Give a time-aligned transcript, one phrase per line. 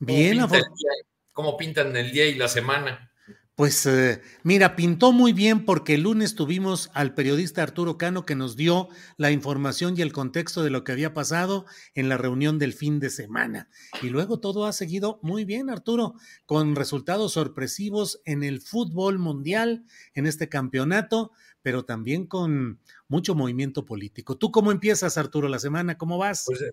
[0.00, 0.68] Bien, ¿Cómo, pinta
[1.32, 3.10] ¿Cómo pintan el día y la semana?
[3.54, 8.34] Pues eh, mira, pintó muy bien porque el lunes tuvimos al periodista Arturo Cano que
[8.34, 12.58] nos dio la información y el contexto de lo que había pasado en la reunión
[12.58, 13.68] del fin de semana.
[14.00, 16.14] Y luego todo ha seguido muy bien, Arturo,
[16.46, 23.84] con resultados sorpresivos en el fútbol mundial, en este campeonato, pero también con mucho movimiento
[23.84, 24.38] político.
[24.38, 25.98] ¿Tú cómo empiezas, Arturo, la semana?
[25.98, 26.44] ¿Cómo vas?
[26.46, 26.64] Pues,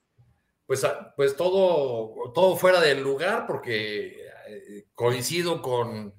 [0.67, 6.13] pues, pues todo, todo fuera del lugar porque eh, coincido con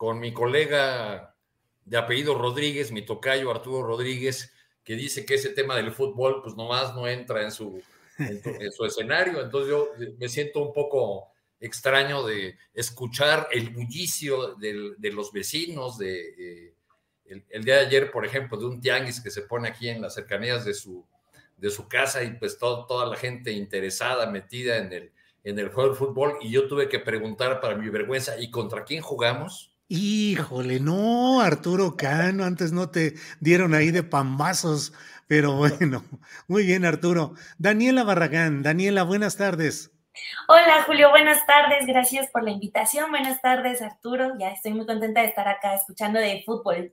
[0.00, 1.36] con mi colega
[1.84, 4.50] de apellido Rodríguez, mi tocayo Arturo Rodríguez,
[4.82, 7.82] que dice que ese tema del fútbol, pues nomás no entra en su,
[8.16, 9.42] en, su escenario.
[9.42, 11.28] Entonces yo me siento un poco
[11.60, 16.74] extraño de escuchar el bullicio de, de los vecinos, de eh,
[17.26, 20.00] el, el, día de ayer, por ejemplo, de un tianguis que se pone aquí en
[20.00, 21.06] las cercanías de su,
[21.60, 25.12] de su casa y pues todo, toda la gente interesada, metida en el,
[25.44, 28.84] en el juego del fútbol y yo tuve que preguntar para mi vergüenza, ¿y contra
[28.84, 29.70] quién jugamos?
[29.88, 34.92] Híjole, no, Arturo Cano, antes no te dieron ahí de pambazos,
[35.26, 36.04] pero bueno,
[36.48, 37.34] muy bien, Arturo.
[37.58, 39.90] Daniela Barragán, Daniela, buenas tardes.
[40.48, 43.10] Hola, Julio, buenas tardes, gracias por la invitación.
[43.10, 44.32] Buenas tardes, Arturo.
[44.38, 46.92] Ya estoy muy contenta de estar acá escuchando de fútbol.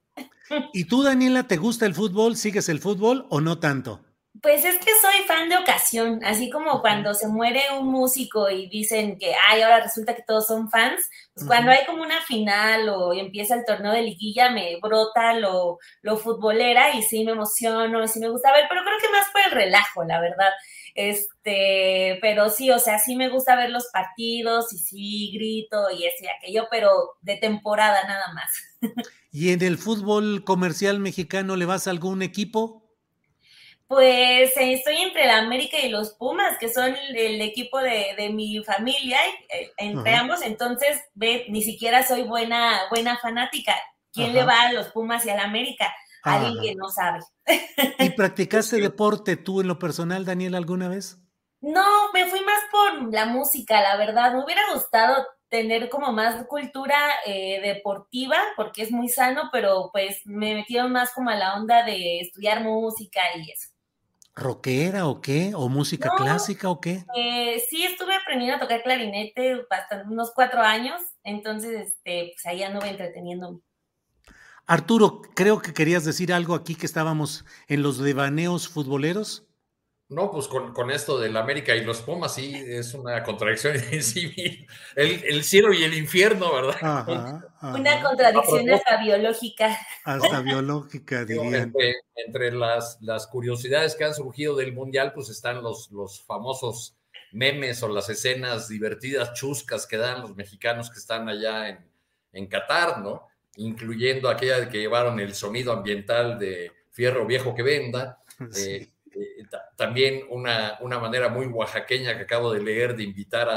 [0.74, 2.36] ¿Y tú, Daniela, te gusta el fútbol?
[2.36, 4.07] ¿Sigues el fútbol o no tanto?
[4.42, 8.68] Pues es que soy fan de ocasión, así como cuando se muere un músico y
[8.68, 12.90] dicen que, ay, ahora resulta que todos son fans, pues cuando hay como una final
[12.90, 18.04] o empieza el torneo de liguilla, me brota lo, lo futbolera y sí me emociono,
[18.04, 20.52] y sí me gusta ver, pero creo que más por el relajo, la verdad.
[20.94, 26.06] Este, pero sí, o sea, sí me gusta ver los partidos y sí grito y
[26.06, 26.90] ese y aquello, pero
[27.22, 28.50] de temporada nada más.
[29.32, 32.87] ¿Y en el fútbol comercial mexicano le vas a algún equipo?
[33.88, 38.30] Pues eh, estoy entre la América y los Pumas, que son el equipo de, de
[38.30, 39.18] mi familia,
[39.50, 40.22] eh, entre Ajá.
[40.22, 43.74] ambos, entonces ve, ni siquiera soy buena, buena fanática.
[44.12, 44.40] ¿Quién Ajá.
[44.40, 45.94] le va a los Pumas y a la América?
[46.24, 47.20] Alguien que no sabe.
[48.00, 51.18] ¿Y practicaste deporte tú en lo personal, Daniel, alguna vez?
[51.62, 54.34] No, me fui más por la música, la verdad.
[54.34, 60.22] Me hubiera gustado tener como más cultura eh, deportiva, porque es muy sano, pero pues
[60.26, 63.70] me metieron más como a la onda de estudiar música y eso.
[64.38, 65.54] ¿Rockera o qué?
[65.56, 67.04] ¿O música no, clásica o qué?
[67.16, 72.62] Eh, sí, estuve aprendiendo a tocar clarinete bastante, unos cuatro años, entonces este, pues ahí
[72.62, 73.60] anduve entreteniéndome.
[74.68, 79.47] Arturo, creo que querías decir algo aquí que estábamos en los devaneos futboleros.
[80.10, 84.02] No, pues con, con, esto del América y los Pumas, sí, es una contradicción en
[84.02, 84.66] sí.
[84.96, 86.78] El, el cielo y el infierno, ¿verdad?
[86.82, 87.74] Ajá, ajá.
[87.74, 89.78] Una contradicción hasta biológica.
[90.06, 91.54] Hasta biológica, dirían.
[91.56, 96.96] Entre, entre las, las, curiosidades que han surgido del Mundial, pues están los, los famosos
[97.34, 101.86] memes o las escenas divertidas, chuscas que dan los mexicanos que están allá en,
[102.32, 103.28] en Qatar, ¿no?
[103.58, 108.24] Incluyendo aquella de que llevaron el sonido ambiental de Fierro Viejo que Venda.
[108.52, 108.70] Sí.
[108.70, 108.97] Eh, eh,
[109.76, 113.50] también una, una, manera muy oaxaqueña que acabo de leer de invitar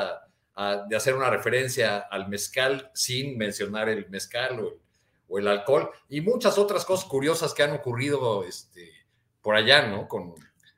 [0.56, 4.74] a, de hacer una referencia al mezcal sin mencionar el mezcal o el,
[5.28, 8.90] o el, alcohol y muchas otras cosas curiosas que han ocurrido este,
[9.40, 10.06] por allá, ¿no?
[10.06, 10.34] Con,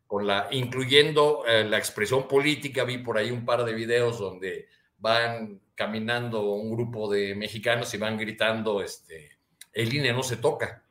[0.06, 4.68] con la, incluyendo eh, la expresión política, vi por ahí un par de videos donde
[4.98, 9.38] van caminando un grupo de mexicanos y van gritando, este,
[9.72, 10.81] el INE no se toca.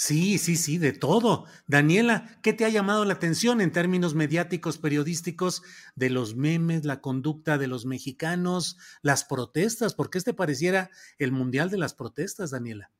[0.00, 1.46] Sí, sí, sí, de todo.
[1.66, 5.62] Daniela, ¿qué te ha llamado la atención en términos mediáticos, periodísticos,
[5.96, 9.94] de los memes, la conducta de los mexicanos, las protestas?
[9.94, 12.92] ¿Por qué te pareciera el Mundial de las Protestas, Daniela?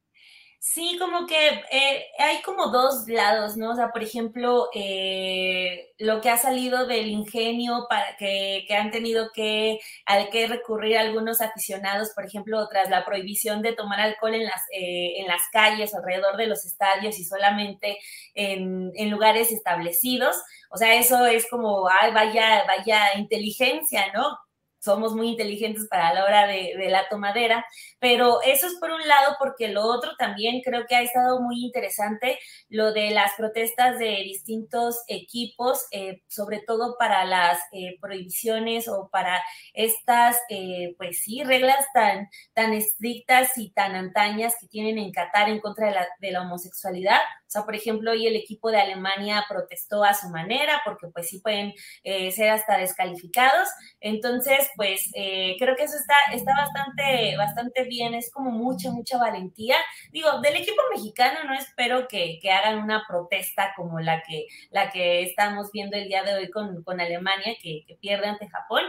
[0.60, 3.70] Sí, como que eh, hay como dos lados, ¿no?
[3.70, 8.90] O sea, por ejemplo, eh, lo que ha salido del ingenio para que, que, han
[8.90, 14.34] tenido que, al que recurrir algunos aficionados, por ejemplo, tras la prohibición de tomar alcohol
[14.34, 17.98] en las, eh, en las calles, alrededor de los estadios y solamente
[18.34, 20.36] en, en lugares establecidos.
[20.70, 24.36] O sea, eso es como, ay, vaya, vaya inteligencia, ¿no?
[24.78, 27.66] Somos muy inteligentes para la hora de, la tomadera,
[27.98, 31.64] pero eso es por un lado, porque lo otro también creo que ha estado muy
[31.64, 32.38] interesante,
[32.68, 39.08] lo de las protestas de distintos equipos, eh, sobre todo para las eh, prohibiciones o
[39.10, 39.42] para
[39.74, 45.48] estas, eh, pues sí, reglas tan, tan estrictas y tan antañas que tienen en Qatar
[45.48, 47.18] en contra de de la homosexualidad.
[47.48, 51.28] O sea, por ejemplo, hoy el equipo de Alemania protestó a su manera porque pues
[51.28, 51.72] sí pueden
[52.04, 53.68] ser hasta descalificados.
[54.00, 59.18] Entonces, pues eh, creo que eso está, está bastante, bastante bien, es como mucha, mucha
[59.18, 59.76] valentía.
[60.12, 65.22] Digo, del equipo mexicano no espero que, hagan una protesta como la que, la que
[65.22, 68.82] estamos viendo el día de hoy con, Alemania, que, pierde ante Japón,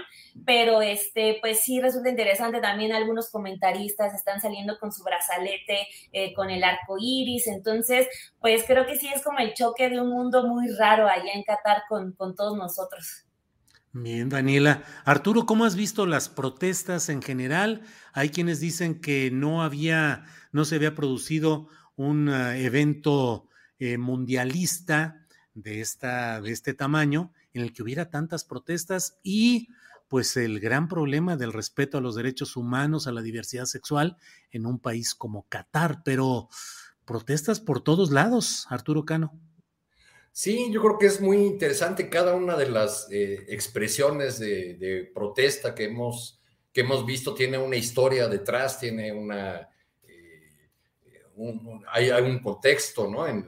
[0.46, 6.34] pero este, pues sí resulta interesante también algunos comentaristas están saliendo con su brazalete, eh,
[6.34, 8.08] con el arco iris, entonces,
[8.40, 11.44] pues creo que sí es como el choque de un mundo muy raro allá en
[11.44, 13.26] Qatar con, con todos nosotros.
[13.92, 14.84] Bien, Daniela.
[15.04, 17.82] Arturo, ¿cómo has visto las protestas en general?
[18.14, 23.50] Hay quienes dicen que no había, no se había producido un eh, evento
[23.80, 25.26] eh, mundialista
[25.56, 29.70] de, esta, de este tamaño en el que hubiera tantas protestas y
[30.08, 34.18] pues el gran problema del respeto a los derechos humanos, a la diversidad sexual
[34.52, 36.50] en un país como Qatar, pero
[37.10, 39.34] protestas por todos lados, Arturo Cano.
[40.32, 45.74] Sí, yo creo que es muy interesante cada una de las eh, expresiones de, protesta
[45.74, 46.40] que hemos,
[46.72, 49.68] que hemos visto, tiene una historia detrás, tiene una...
[50.08, 50.54] Eh,
[51.92, 53.28] hay, un contexto, ¿no?
[53.28, 53.44] Eh,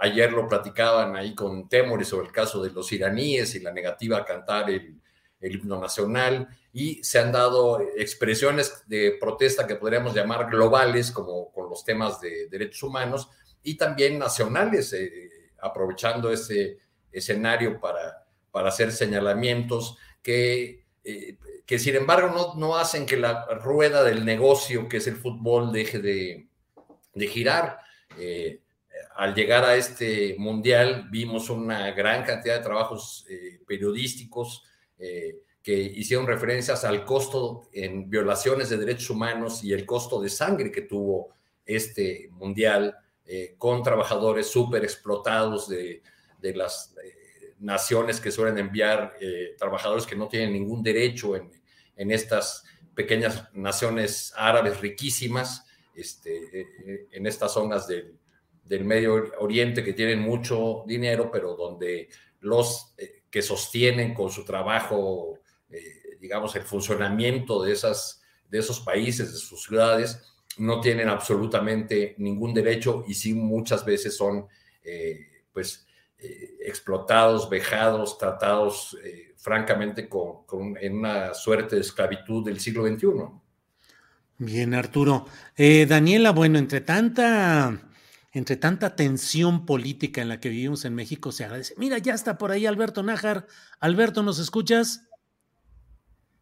[0.00, 4.18] ayer lo platicaban ahí con Temori sobre el caso de los iraníes y la negativa
[4.18, 5.00] a cantar el
[5.40, 11.68] himno nacional y se han dado expresiones de protesta que podríamos llamar globales, como con
[11.68, 13.28] los temas de derechos humanos,
[13.64, 14.94] y también nacionales
[15.60, 16.78] aprovechando ese
[17.10, 21.36] escenario para, para hacer señalamientos que, eh,
[21.66, 25.72] que sin embargo no, no, hacen que la rueda del negocio, que es el fútbol,
[25.72, 26.46] deje de,
[27.28, 27.80] girar.
[28.16, 28.60] Eh,
[29.16, 34.62] al llegar a este mundial vimos una gran cantidad de trabajos eh, periodísticos
[35.68, 40.72] que hicieron referencias al costo en violaciones de derechos humanos y el costo de sangre
[40.72, 41.28] que tuvo
[41.66, 46.02] este mundial eh, con trabajadores súper explotados de,
[46.40, 51.52] las eh, naciones que suelen enviar eh, trabajadores que no tienen ningún derecho en,
[51.96, 52.64] estas
[52.94, 56.66] pequeñas naciones árabes riquísimas, este,
[57.12, 58.14] en estas zonas del,
[58.86, 62.08] Medio Oriente que tienen mucho dinero, pero donde
[62.40, 62.94] los
[63.30, 65.38] que sostienen con su trabajo,
[66.20, 70.20] digamos, el funcionamiento de, esas, de esos países, de sus ciudades,
[70.58, 74.46] no tienen absolutamente ningún derecho y sí muchas veces son
[74.82, 75.86] eh, pues
[76.18, 80.44] eh, explotados, vejados, tratados eh, francamente con,
[80.80, 83.06] en una suerte de esclavitud del siglo XXI.
[84.38, 85.26] Bien, Arturo.
[85.56, 87.90] Daniela, bueno, entre tanta,
[88.32, 91.74] entre tanta tensión política en la que vivimos en México, se agradece.
[91.76, 93.46] Mira, ya está por ahí Alberto Nájar.
[93.80, 95.07] Alberto, ¿nos escuchas?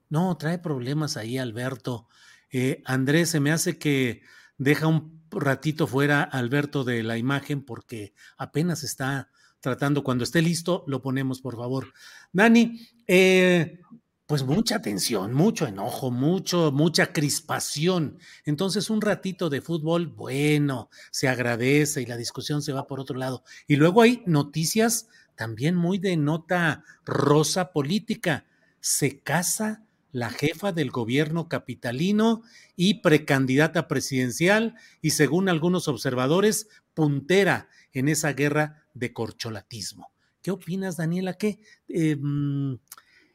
[0.09, 2.09] No, trae problemas ahí, Alberto.
[2.51, 4.23] Eh, Andrés, se me hace que
[4.59, 10.05] deja un ratito fuera Alberto de la imagen porque apenas está tratando.
[10.05, 11.93] Cuando esté listo, lo ponemos, por favor.
[12.33, 13.81] Dani, eh,
[14.27, 18.19] pues mucha tensión, mucho enojo, mucho, mucha crispación.
[18.45, 23.17] Entonces, un ratito de fútbol, bueno, se agradece y la discusión se va por otro
[23.17, 23.45] lado.
[23.69, 28.47] Y luego hay noticias también muy de nota rosa política.
[28.81, 29.86] Se casa
[30.17, 32.43] la jefa del gobierno capitalino
[32.75, 40.11] y precandidata presidencial y según algunos observadores, puntera en esa guerra de corcholatismo.
[40.41, 41.35] ¿Qué opinas, Daniela?
[41.35, 41.61] ¿Qué?
[41.89, 42.79] Em,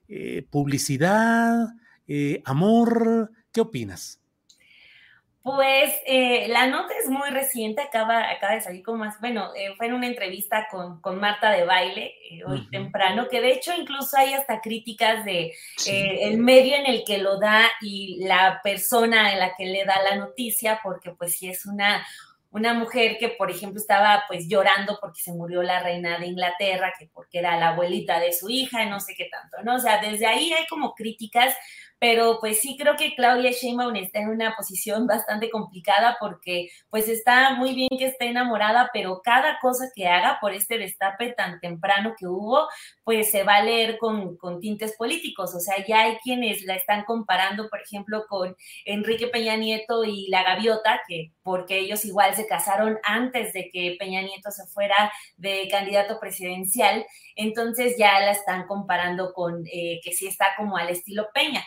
[0.07, 1.67] eh, ¿Publicidad?
[2.07, 3.31] Eh, ¿Amor?
[3.51, 4.19] ¿Qué opinas?
[5.43, 9.73] Pues eh, la nota es muy reciente, acaba, acaba de salir como más, bueno, eh,
[9.75, 13.73] fue en una entrevista con, con Marta de Baile eh, hoy temprano, que de hecho
[13.75, 15.51] incluso hay hasta críticas de
[15.87, 20.03] el medio en el que lo da y la persona en la que le da
[20.03, 22.05] la noticia, porque pues sí es una,
[22.51, 26.93] una mujer que, por ejemplo, estaba pues llorando porque se murió la reina de Inglaterra,
[26.99, 29.77] que porque era la abuelita de su hija, no sé qué tanto, ¿no?
[29.77, 31.55] O sea, desde ahí hay como críticas
[32.01, 37.07] pero pues sí creo que Claudia Sheinbaum está en una posición bastante complicada porque pues
[37.07, 41.59] está muy bien que esté enamorada, pero cada cosa que haga por este destape tan
[41.59, 42.67] temprano que hubo,
[43.03, 46.73] pues se va a leer con, con tintes políticos, o sea, ya hay quienes la
[46.73, 48.55] están comparando, por ejemplo, con
[48.85, 53.95] Enrique Peña Nieto y la gaviota, que porque ellos igual se casaron antes de que
[53.99, 57.05] Peña Nieto se fuera de candidato presidencial,
[57.35, 61.63] entonces ya la están comparando con eh, que sí está como al estilo Peña.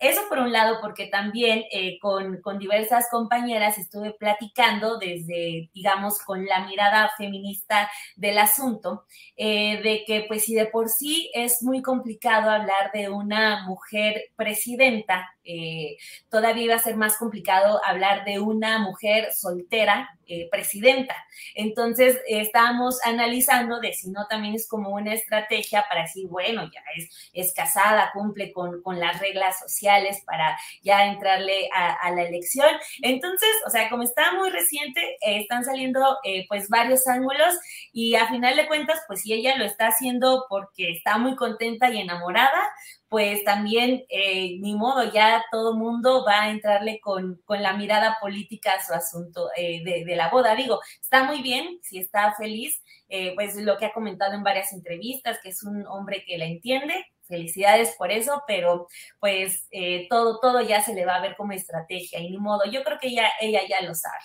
[0.00, 6.18] Eso por un lado, porque también eh, con, con, diversas compañeras estuve platicando desde, digamos,
[6.20, 9.04] con la mirada feminista del asunto,
[9.36, 14.22] eh, de que pues si de por sí es muy complicado hablar de una mujer
[14.36, 15.96] presidenta, eh,
[16.28, 21.16] todavía iba a ser más complicado hablar de una mujer soltera eh, presidenta.
[21.54, 26.80] Entonces, estábamos analizando de si no también es como una estrategia para decir, bueno, ya
[26.96, 32.68] es, es casada, cumple con, con las reglas sociales para ya entrarle a, la elección.
[33.02, 36.18] Entonces, o sea, como está muy reciente, eh, están saliendo
[36.48, 37.54] pues varios ángulos
[37.92, 41.90] y a final de cuentas, pues si ella lo está haciendo porque está muy contenta
[41.90, 42.68] y enamorada,
[43.10, 48.74] pues también, eh, ni modo, ya todo mundo va a entrarle con, la mirada política
[48.74, 50.54] a su asunto eh, de, la boda.
[50.54, 54.72] Digo, está muy bien, si está feliz, eh, pues lo que ha comentado en varias
[54.72, 56.94] entrevistas, que es un hombre que la entiende,
[57.26, 58.86] felicidades por eso, pero
[59.18, 59.66] pues
[60.08, 63.00] todo, todo ya se le va a ver como estrategia y ni modo, yo creo
[63.00, 64.22] que ella, ella ya lo sabe.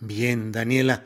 [0.00, 1.04] Bien, Daniela.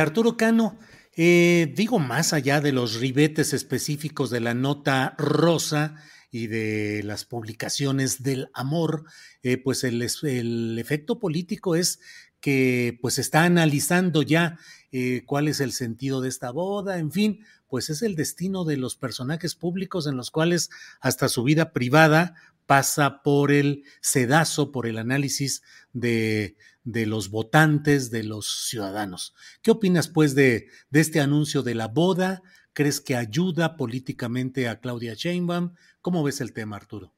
[0.00, 0.78] Arturo Cano,
[1.16, 5.96] digo, más allá de los ribetes específicos de la nota rosa,
[6.34, 9.04] y de las publicaciones del amor,
[9.44, 12.00] eh, pues el, el, efecto político es
[12.40, 14.58] que pues está analizando ya
[14.90, 18.76] eh, cuál es el sentido de esta boda, en fin, pues es el destino de
[18.76, 22.34] los personajes públicos en los cuales hasta su vida privada
[22.66, 25.62] pasa por el sedazo, por el análisis
[25.92, 29.36] de, de los votantes, de los ciudadanos.
[29.62, 32.42] ¿Qué opinas pues de, de este anuncio de la boda?
[32.74, 35.74] ¿Crees que ayuda políticamente a Claudia Sheinbaum?
[36.02, 37.14] ¿Cómo ves el tema, Arturo?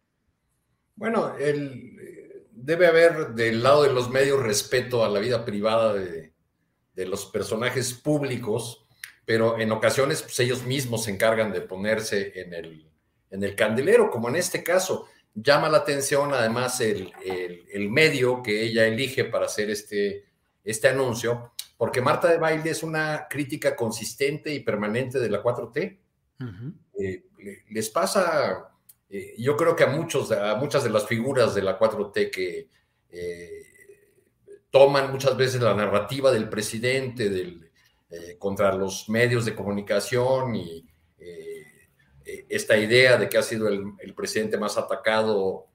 [0.97, 6.33] Bueno, el, debe haber del lado de los medios respeto a la vida privada de,
[6.95, 8.87] los personajes públicos,
[9.27, 14.37] pero en ocasiones pues, ellos mismos se encargan de ponerse en el, candelero, como en
[14.37, 15.07] este caso.
[15.35, 20.25] Llama la atención además el, el medio que ella elige para hacer este,
[20.65, 25.99] este anuncio, porque Marta de Baile es una crítica consistente y permanente de la 4T.
[26.99, 27.25] Eh,
[27.71, 28.71] les pasa,
[29.11, 32.69] eh, yo creo que a, muchos, a muchas de las figuras de la 4T que
[33.11, 33.63] eh,
[34.71, 37.71] toman muchas veces la narrativa del presidente del,
[38.39, 40.87] contra los medios de comunicación y
[42.49, 45.67] esta idea de que ha sido el, presidente más atacado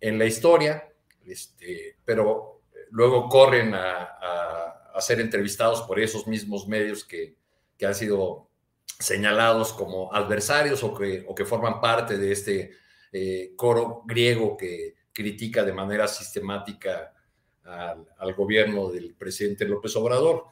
[0.00, 0.88] en la historia,
[1.26, 4.69] este, pero luego corren a a
[5.00, 7.38] ser entrevistados por esos mismos medios que,
[7.82, 8.50] han sido
[8.98, 12.72] señalados como adversarios o que, o que forman parte de este
[13.10, 17.12] eh, coro griego que critica de manera sistemática
[17.64, 20.44] al, gobierno del presidente López Obrador.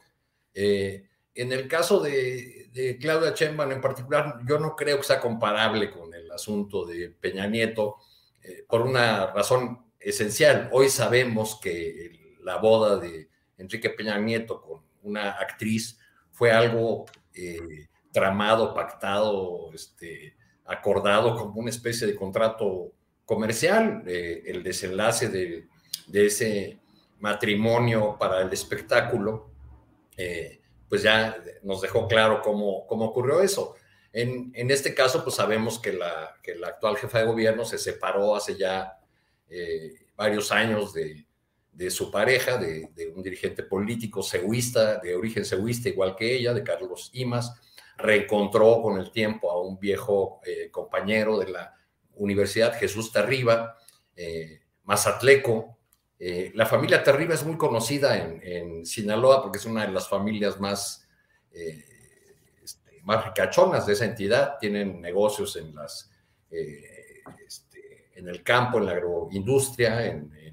[0.53, 5.89] Eh, en el caso de, Claudia Sheinbaum en particular, yo no creo que sea comparable
[5.91, 7.97] con el asunto de Peña Nieto
[8.41, 10.69] eh, por una razón esencial.
[10.71, 13.29] Hoy sabemos que la boda de
[13.59, 15.99] Enrique Peña Nieto con una actriz
[16.31, 20.35] fue algo eh, tramado, pactado, este,
[20.65, 22.93] acordado como una especie de contrato
[23.25, 24.03] comercial.
[24.07, 25.67] Eh, el desenlace de,
[26.13, 26.79] ese
[27.19, 29.51] matrimonio para el espectáculo,
[30.17, 33.75] eh, pues ya nos dejó claro cómo, cómo ocurrió eso.
[34.11, 38.35] En, este caso, pues sabemos que la, que la actual jefa de gobierno se separó
[38.35, 38.97] hace ya
[40.15, 41.27] varios años de,
[41.71, 46.63] de su pareja, de, un dirigente político seguista, de origen seguista igual que ella, de
[46.63, 47.53] Carlos Imas,
[47.97, 51.75] reencontró con el tiempo a un viejo eh, compañero de la
[52.15, 53.77] Universidad, Jesús Tarriba,
[54.15, 55.77] eh, mazatleco.
[56.17, 60.59] Eh, la familia Tarriba es muy conocida en, Sinaloa porque es una de las familias
[60.59, 61.07] más,
[61.51, 64.57] este, más ricachonas de esa entidad.
[64.59, 66.11] Tienen negocios en, las,
[66.49, 70.48] este, en el campo, en la agroindustria, en,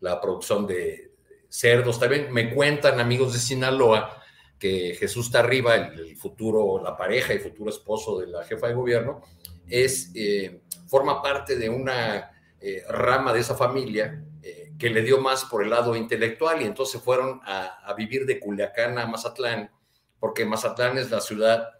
[0.00, 1.12] la producción de
[1.48, 1.98] cerdos.
[1.98, 4.22] También me cuentan amigos de Sinaloa
[4.58, 9.22] que Jesús Tarriba, el, futuro, la pareja y futuro esposo de la jefa de gobierno,
[9.68, 15.20] es, eh, forma parte de una eh, rama de esa familia eh, que le dio
[15.20, 19.70] más por el lado intelectual y entonces fueron a, vivir de Culiacán a Mazatlán,
[20.18, 21.70] porque Mazatlán es la ciudad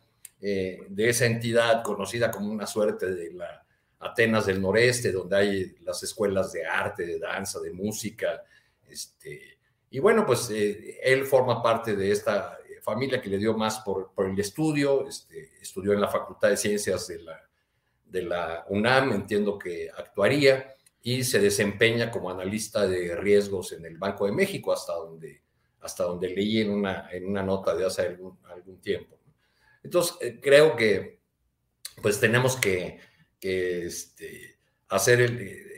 [0.40, 3.66] de esa entidad conocida como una suerte de la
[4.00, 8.42] Atenas del Noreste, donde hay las escuelas de arte, de danza, de música.
[8.88, 9.58] Este,
[9.90, 14.12] y bueno, pues eh, él forma parte de esta familia que le dio más por,
[14.14, 17.38] por el estudio, este, estudió en la Facultad de Ciencias de la,
[18.06, 23.98] de la UNAM, entiendo que actuaría, y se desempeña como analista de riesgos en el
[23.98, 25.42] Banco de México, hasta donde,
[25.80, 29.18] hasta donde leí en una, en una nota de hace algún, algún tiempo.
[29.82, 31.18] Entonces, eh, creo que
[32.00, 33.00] pues tenemos que,
[33.40, 35.20] que este, hacer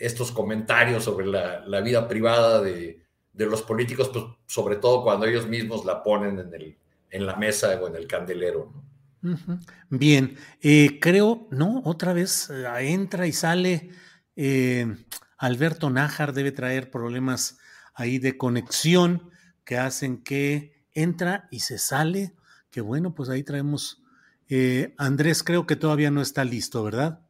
[0.00, 2.98] estos comentarios sobre la, vida privada de,
[3.34, 6.76] los políticos, pues sobre todo cuando ellos mismos la ponen en el,
[7.10, 8.72] en la mesa o en el candelero.
[9.88, 11.82] Bien, eh, creo, ¿no?
[11.84, 13.90] Otra vez eh, entra y sale.
[14.36, 14.94] Eh,
[15.38, 17.58] Alberto Nájar debe traer problemas
[17.94, 19.30] ahí de conexión
[19.64, 22.34] que hacen que entra y se sale.
[22.70, 24.02] Que bueno, pues ahí traemos.
[24.96, 27.20] Andrés, creo que todavía no está listo, ¿verdad?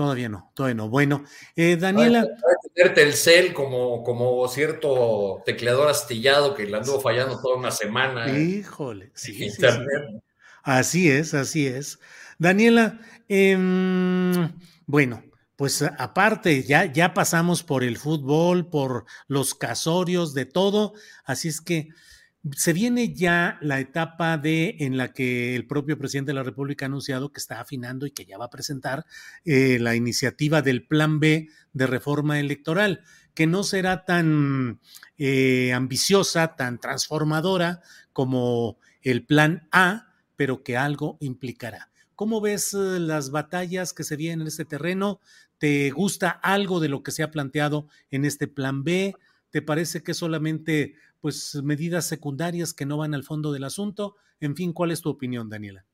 [0.00, 0.88] Todavía no, todavía no.
[0.88, 2.26] Bueno, Daniela
[2.74, 8.26] el cel como, como cierto tecleador astillado que le anduvo fallando toda una semana.
[8.34, 9.50] Híjole, sí,
[10.62, 11.98] Así es, así es.
[12.38, 14.50] Daniela, em,
[14.86, 15.22] bueno,
[15.56, 20.94] pues aparte, ya, ya pasamos por el fútbol, por los casorios, de todo,
[21.26, 21.90] así es que
[22.52, 26.84] se viene ya la etapa de en la que el propio presidente de la República
[26.84, 29.04] ha anunciado que está afinando y que ya va a presentar
[29.44, 33.02] eh, la iniciativa del Plan B de reforma electoral,
[33.34, 34.80] que no será tan
[35.18, 37.82] eh, ambiciosa, tan transformadora
[38.12, 41.90] como el Plan A, pero que algo implicará.
[42.16, 45.20] ¿Cómo ves eh, las batallas que se vienen en este terreno?
[45.58, 49.14] ¿Te gusta algo de lo que se ha planteado en este Plan B?
[49.50, 54.16] ¿Te parece que solamente pues medidas secundarias que no van al fondo del asunto.
[54.40, 55.84] En fin, ¿cuál es tu opinión, Daniela?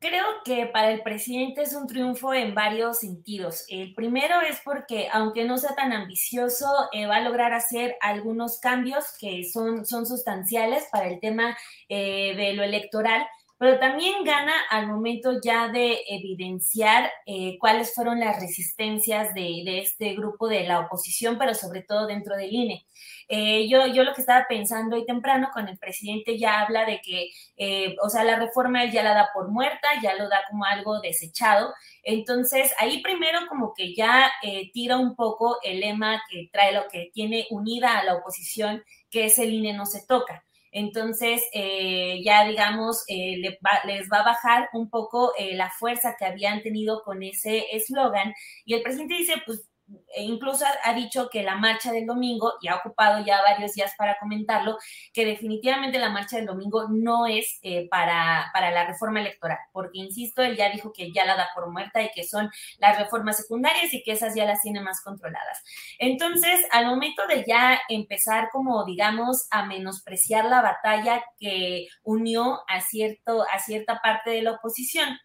[0.00, 3.64] Creo que para el presidente es un triunfo en varios sentidos.
[3.68, 8.60] El primero es porque, aunque no sea tan ambicioso, eh, va a lograr hacer algunos
[8.60, 11.56] cambios que son, son sustanciales para el tema
[11.88, 13.24] eh, de lo electoral
[13.64, 20.12] pero también gana al momento ya de evidenciar eh, cuáles fueron las resistencias de, este
[20.12, 22.86] grupo de la oposición, pero sobre todo dentro del INE.
[23.26, 27.00] Eh, yo, yo lo que estaba pensando hoy temprano con el presidente ya habla de
[27.00, 30.42] que, eh, o sea, la reforma él ya la da por muerta, ya lo da
[30.50, 31.72] como algo desechado.
[32.02, 34.30] Entonces, ahí primero como que ya
[34.74, 39.24] tira un poco el lema que trae lo que tiene unida a la oposición, que
[39.24, 40.44] es el INE no se toca.
[40.74, 46.24] Entonces, eh, ya digamos, eh, les va a bajar un poco eh, la fuerza que
[46.24, 48.34] habían tenido con ese eslogan.
[48.64, 49.68] Y el presidente dice, pues
[50.14, 53.92] e incluso ha, dicho que la marcha del domingo, y ha ocupado ya varios días
[53.98, 54.78] para comentarlo,
[55.12, 59.98] que definitivamente la marcha del domingo no es eh, para, para la reforma electoral, porque,
[59.98, 63.36] insisto, él ya dijo que ya la da por muerta y que son las reformas
[63.36, 65.62] secundarias y que esas ya las tiene más controladas.
[65.98, 72.80] Entonces, al momento de ya empezar como, digamos, a menospreciar la batalla que unió a,
[72.80, 75.18] cierto, a cierta parte de la oposición,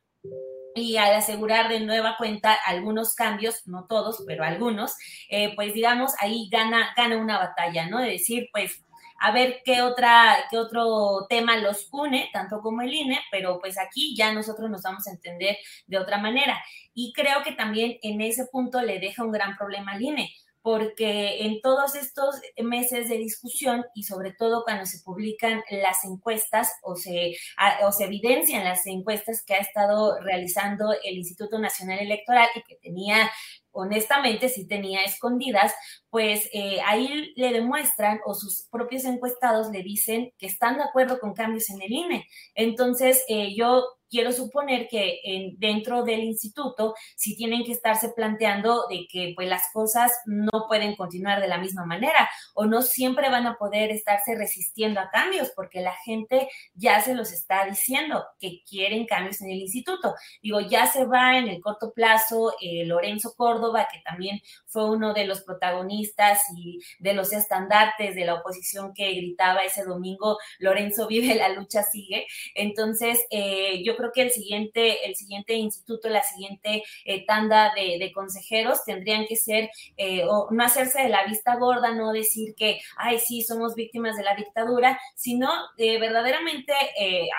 [0.75, 4.95] y al asegurar de nueva cuenta algunos cambios, no todos, pero algunos,
[5.29, 7.99] eh, pues digamos, ahí gana, gana una batalla, ¿no?
[7.99, 8.83] De decir, pues,
[9.19, 13.77] a ver qué otra, qué otro tema los une, tanto como el INE, pero pues
[13.77, 16.61] aquí ya nosotros nos vamos a entender de otra manera.
[16.93, 20.33] Y creo que también en ese punto le deja un gran problema al INE,
[20.69, 26.71] porque en todos estos meses de discusión y sobre todo cuando se publican las encuestas
[26.83, 27.35] o se,
[27.81, 32.75] o se evidencian las encuestas que ha estado realizando el Instituto Nacional Electoral y que
[32.75, 33.31] tenía
[33.71, 35.73] honestamente sí tenía escondidas,
[36.11, 41.19] pues eh, ahí le demuestran o sus propios encuestados le dicen que están de acuerdo
[41.19, 42.27] con cambios en el INE.
[42.53, 45.19] Entonces, eh, yo quiero suponer que
[45.57, 50.95] dentro del instituto sí tienen que estarse planteando de que pues las cosas no pueden
[50.95, 55.51] continuar de la misma manera o no siempre van a poder estarse resistiendo a cambios
[55.55, 60.15] porque la gente ya se los está diciendo que quieren cambios en el instituto.
[60.41, 65.13] Digo, ya se va en el corto plazo eh, Lorenzo Córdoba, que también fue uno
[65.13, 71.07] de los protagonistas y de los estandartes de la oposición que gritaba ese domingo, Lorenzo
[71.07, 72.25] vive, la lucha sigue.
[72.55, 78.11] Entonces, eh, yo creo que el siguiente, el siguiente instituto, la siguiente eh, tanda de,
[78.13, 82.81] consejeros tendrían que ser, eh, o no hacerse de la vista gorda, no decir que,
[82.97, 86.73] ay, sí, somos víctimas de la dictadura, sino verdaderamente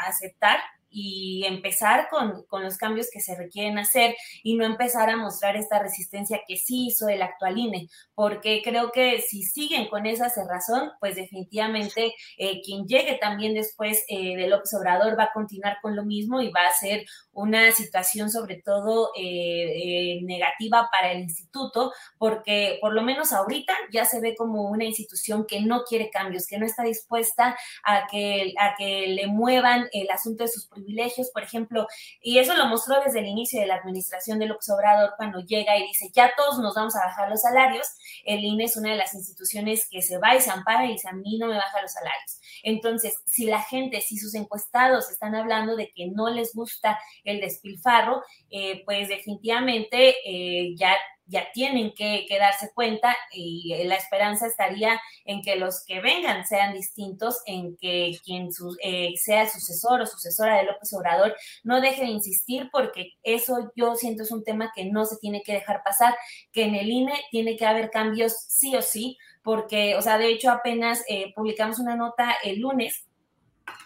[0.06, 5.16] aceptar y empezar con, con, los cambios que se requieren hacer y no empezar a
[5.16, 10.06] mostrar esta resistencia que sí hizo el actual INE, porque creo que si siguen con
[10.06, 15.78] esa cerrazón, pues definitivamente eh, quien llegue también después eh, del observador va a continuar
[15.80, 21.12] con lo mismo y va a ser una situación sobre todo eh, eh, negativa para
[21.12, 25.84] el instituto, porque por lo menos ahorita ya se ve como una institución que no
[25.84, 30.50] quiere cambios, que no está dispuesta a que, a que le muevan el asunto de
[30.50, 31.86] sus privilegios, por ejemplo,
[32.22, 35.86] y eso lo mostró desde el inicio de la administración del Obrador cuando llega y
[35.86, 37.86] dice, ya todos nos vamos a bajar los salarios,
[38.24, 41.08] el INE es una de las instituciones que se va y se ampara y dice,
[41.08, 42.40] a mí no me baja los salarios.
[42.62, 47.40] Entonces, si la gente, si sus encuestados están hablando de que no les gusta el
[47.40, 50.96] despilfarro, eh, pues definitivamente eh, ya
[51.30, 56.74] ya tienen que, darse cuenta y la esperanza estaría en que los que vengan sean
[56.74, 58.48] distintos, en que quien
[58.82, 63.94] eh, sea sucesor o sucesora de López Obrador no deje de insistir porque eso yo
[63.94, 66.16] siento es un tema que no se tiene que dejar pasar,
[66.52, 70.28] que en el INE tiene que haber cambios sí o sí, porque, o sea, de
[70.28, 71.02] hecho apenas
[71.34, 73.06] publicamos una nota el lunes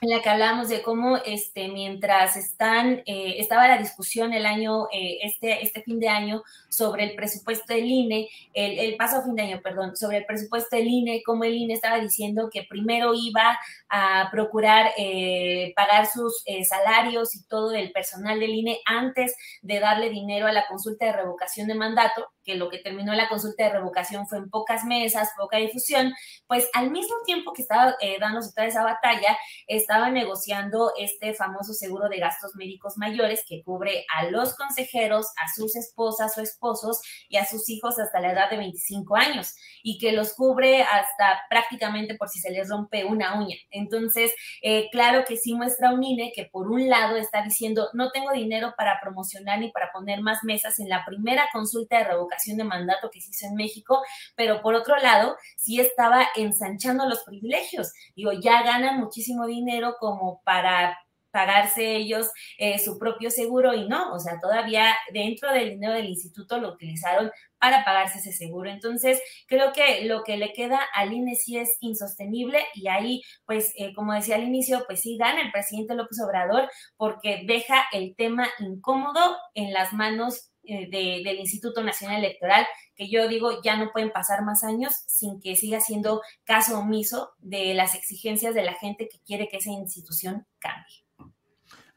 [0.04, 4.86] en la que hablamos de cómo este, mientras están, eh, estaba la discusión el año,
[4.92, 9.34] eh, este, este fin de año sobre el presupuesto del INE, el, el paso fin
[9.34, 13.12] de año, perdón, sobre el presupuesto del INE, cómo el INE estaba diciendo que primero
[13.14, 19.80] iba a procurar eh, pagar sus salarios y todo el personal del INE antes de
[19.80, 23.64] darle dinero a la consulta de revocación de mandato, que lo que terminó la consulta
[23.64, 26.12] de revocación fue en pocas mesas, poca difusión,
[26.46, 32.09] pues al mismo tiempo que estaba dándose toda esa batalla, estaba negociando este famoso seguro
[32.09, 37.37] de gastos médicos mayores que cubre a los consejeros, a sus esposas o esposos y
[37.37, 42.16] a sus hijos hasta la edad de 25 años y que los cubre hasta prácticamente
[42.16, 43.57] por si se les rompe una uña.
[43.70, 48.11] Entonces, eh, claro que sí muestra un INE que por un lado está diciendo no
[48.11, 52.57] tengo dinero para promocionar ni para poner más mesas en la primera consulta de revocación
[52.57, 54.02] de mandato que se hizo en México,
[54.35, 57.92] pero por otro lado sí estaba ensanchando los privilegios.
[58.16, 60.99] Digo, ya ganan muchísimo dinero como para
[61.35, 66.07] pagarse ellos eh, su propio seguro y no, o sea, todavía dentro del dinero del
[66.07, 68.70] instituto lo utilizaron para pagarse ese seguro.
[68.70, 73.73] Entonces, creo que lo que le queda al INE sí es insostenible y ahí, pues,
[73.77, 78.14] eh, como decía al inicio, pues sí gana el presidente López Obrador porque deja el
[78.14, 83.92] tema incómodo en las manos eh, del Instituto Nacional Electoral, que yo digo ya no
[83.92, 88.74] pueden pasar más años sin que siga siendo caso omiso de las exigencias de la
[88.74, 91.05] gente que quiere que esa institución cambie.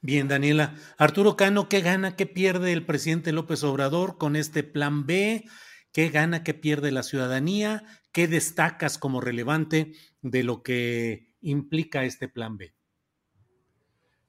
[0.02, 0.76] Bien, Daniela.
[0.98, 5.44] Arturo Cano, ¿qué gana, qué pierde el presidente López Obrador con este plan B?
[5.92, 7.84] ¿Qué gana, qué pierde la ciudadanía?
[8.12, 12.77] ¿Qué destacas como relevante de lo que implica este plan B?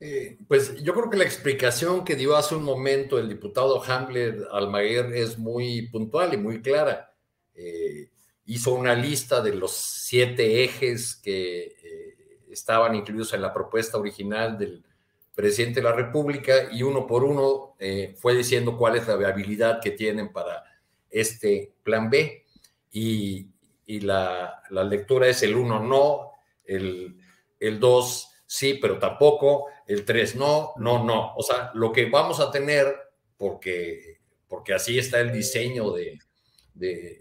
[0.01, 4.43] Eh, pues yo creo que la explicación que dio hace un momento el diputado Hamlet
[4.53, 7.13] Almaguer es muy puntual y muy clara.
[7.55, 8.11] Eh,
[8.47, 12.17] hizo una lista de los siete ejes que eh,
[12.51, 14.85] estaban incluidos en la propuesta original del
[15.35, 17.77] presidente de la República y uno por uno
[18.17, 20.65] fue diciendo cuál es la viabilidad que tienen para
[21.11, 22.45] este plan B.
[22.91, 23.49] Y,
[24.01, 26.33] la, lectura es el uno no,
[26.65, 27.17] el,
[27.59, 31.35] el dos sí, pero tampoco, el 3 no, no, no.
[31.35, 32.95] O sea, lo que vamos a tener,
[33.37, 36.19] porque, porque así está el diseño de,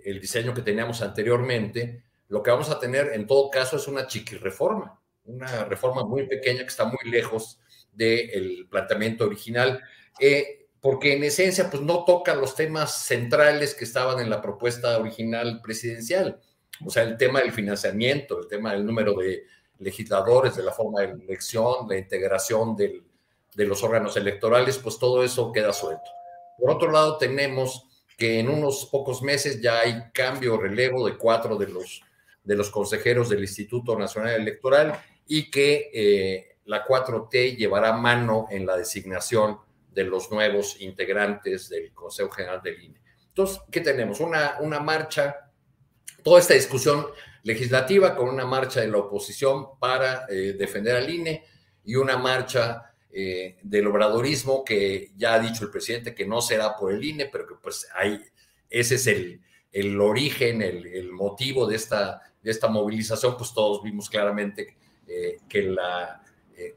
[0.05, 4.05] el diseño que teníamos anteriormente, lo que vamos a tener en todo caso es una
[4.05, 7.59] chiqui-reforma, una reforma muy pequeña que está muy lejos
[7.93, 9.81] del planteamiento original,
[10.19, 14.97] eh, porque en esencia pues no toca los temas centrales que estaban en la propuesta
[14.99, 16.39] original presidencial,
[16.85, 19.45] o sea, el tema del financiamiento, el tema del número de
[19.79, 23.03] legisladores, de la forma de elección, la integración de
[23.65, 26.09] los órganos electorales, pues todo eso queda suelto.
[26.57, 27.87] Por otro lado, tenemos
[28.17, 33.29] que en unos pocos meses ya hay cambio o relevo de cuatro de los, consejeros
[33.29, 39.59] del Instituto Nacional Electoral y que eh, la 4T llevará mano en la designación
[39.91, 43.01] de los nuevos integrantes del Consejo General del INE.
[43.27, 44.19] Entonces, ¿qué tenemos?
[44.19, 45.51] Una marcha,
[46.23, 47.05] toda esta discusión
[47.47, 51.45] legislativa con una marcha de la oposición para eh, defender al INE
[51.85, 56.75] y una marcha eh, del obradorismo que ya ha dicho el presidente que no será
[56.75, 58.21] por el INE, pero que pues hay,
[58.69, 59.39] ese es el,
[59.71, 64.75] el origen, el, motivo de esta, de esta movilización, pues todos vimos claramente
[65.07, 66.21] eh, que la,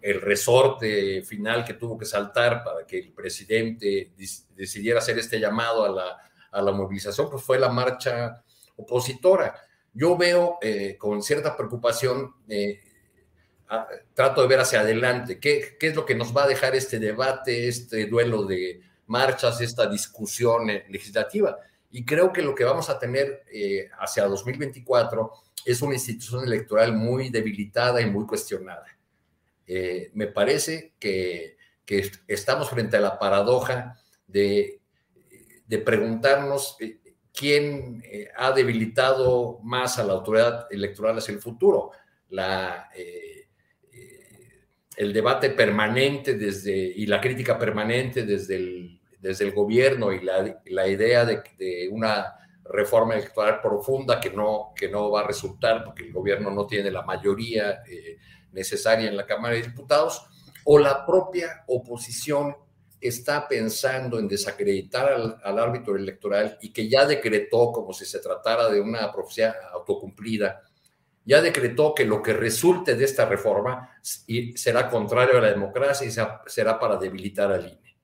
[0.01, 4.13] el resorte final que tuvo que saltar para que el presidente
[4.55, 8.45] decidiera hacer este llamado a la, a la movilización, pues fue la marcha
[8.77, 9.53] opositora
[9.93, 12.81] yo veo eh, con cierta preocupación eh,
[14.15, 16.99] trato de ver hacia adelante, ¿Qué, ¿qué, es lo que nos va a dejar este
[16.99, 21.59] debate, este duelo de marchas, esta discusión legislativa.
[21.91, 25.33] Y creo que lo que vamos a tener eh, hacia 2024
[25.65, 28.87] es una institución electoral muy debilitada y muy cuestionada.
[29.67, 31.59] Eh, me parece que,
[32.29, 33.97] estamos frente a la paradoja
[34.29, 34.81] de
[35.85, 36.77] preguntarnos
[37.33, 38.03] eh, quién
[38.37, 41.91] ha debilitado más a la autoridad electoral hacia el futuro.
[42.29, 42.89] La,
[44.97, 50.89] el debate permanente desde, y la crítica permanente desde el desde el gobierno y la,
[50.89, 56.05] idea de, de, una reforma electoral profunda que no, que no va a resultar porque
[56.05, 58.19] el gobierno no tiene la mayoría eh,
[58.53, 60.27] necesaria en la Cámara de Diputados,
[60.65, 62.57] o la propia oposición
[63.01, 68.69] está pensando en desacreditar al, árbitro electoral y que ya decretó, como si se tratara
[68.69, 70.63] de una profecía autocumplida,
[71.25, 73.91] ya decretó que lo que resulte de esta reforma
[74.55, 77.97] será contrario a la democracia y será para debilitar al INE.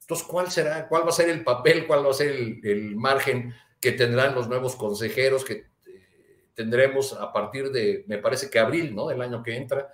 [0.00, 3.54] Entonces, ¿cuál será, cuál va a ser el papel, cuál va a ser el, margen
[3.80, 8.94] que tendrán los nuevos consejeros que eh, tendremos a partir de, me parece que abril,
[8.94, 9.06] ¿no?
[9.06, 9.88] Del año que entra,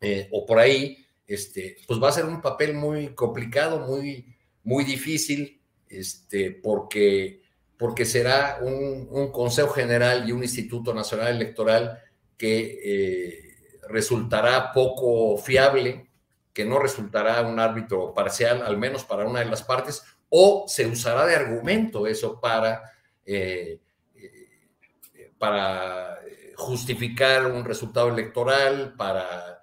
[0.00, 4.82] eh, o por ahí, este, pues va a ser un papel muy complicado, muy, muy
[4.82, 7.42] difícil, este, porque,
[7.76, 12.00] porque será un, Consejo General y un Instituto Nacional Electoral
[12.36, 16.10] que eh, resultará poco fiable,
[16.52, 20.86] que no resultará un árbitro parcial, al menos para una de las partes, o se
[20.86, 22.82] usará de argumento eso para,
[23.24, 23.78] eh,
[24.16, 26.18] eh, para
[26.56, 29.59] justificar un resultado electoral, para...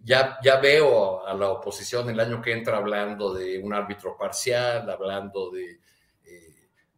[0.00, 4.88] Eh, ya, veo a la oposición el año que entra hablando de un árbitro parcial,
[4.88, 5.78] hablando de,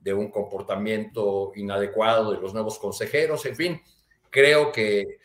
[0.03, 3.83] de un comportamiento inadecuado de los nuevos consejeros, en fin,
[4.31, 5.21] creo que,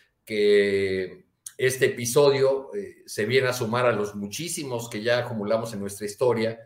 [1.58, 6.06] este episodio eh, se viene a sumar a los muchísimos que ya acumulamos en nuestra
[6.06, 6.60] historia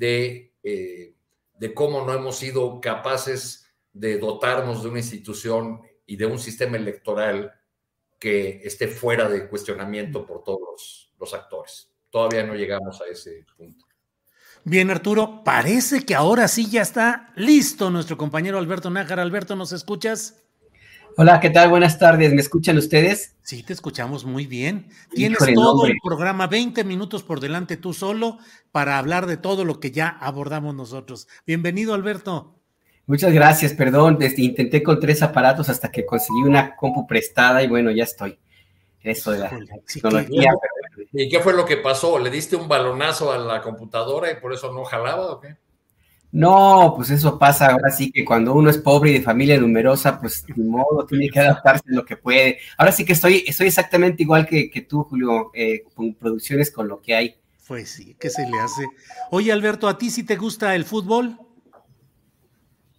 [0.00, 1.14] eh,
[1.58, 6.76] de cómo no hemos sido capaces de dotarnos de una institución y de un sistema
[6.76, 7.52] electoral
[8.22, 11.90] que esté fuera de cuestionamiento por todos los, actores.
[12.08, 13.84] Todavía no llegamos a ese punto.
[14.62, 19.18] Bien, Arturo, parece que ahora sí ya está listo nuestro compañero Alberto Nájar.
[19.18, 20.40] Alberto, ¿nos escuchas?
[21.16, 21.68] Hola, ¿qué tal?
[21.68, 22.32] Buenas tardes.
[22.32, 23.34] ¿Me escuchan ustedes?
[23.42, 24.88] Sí, te escuchamos muy bien.
[25.10, 28.38] Tienes todo el programa, 20 minutos por delante tú solo,
[28.70, 31.26] para hablar de todo lo que ya abordamos nosotros.
[31.44, 32.61] Bienvenido, Alberto.
[33.06, 34.18] Muchas gracias, perdón.
[34.18, 38.38] Desde, intenté con tres aparatos hasta que conseguí una compu prestada y bueno, ya estoy.
[39.02, 40.52] Eso de la tecnología.
[41.12, 42.18] ¿Y qué fue lo que pasó?
[42.18, 45.56] ¿Le diste un balonazo a la computadora y por eso no jalaba o qué?
[46.30, 50.18] No, pues eso pasa ahora sí que cuando uno es pobre y de familia numerosa,
[50.18, 52.58] pues de modo tiene que adaptarse a lo que puede.
[52.78, 56.88] Ahora sí que estoy, estoy exactamente igual que, que tú, Julio, eh, con producciones con
[56.88, 57.36] lo que hay.
[57.66, 58.86] Pues sí, ¿qué se le hace?
[59.30, 61.38] Oye, Alberto, ¿a ti sí te gusta el fútbol?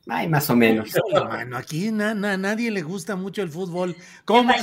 [0.08, 0.90] Ay, más o menos.
[1.34, 3.96] Bueno, aquí na, nadie le gusta mucho el fútbol.
[4.26, 4.54] ¿Cómo?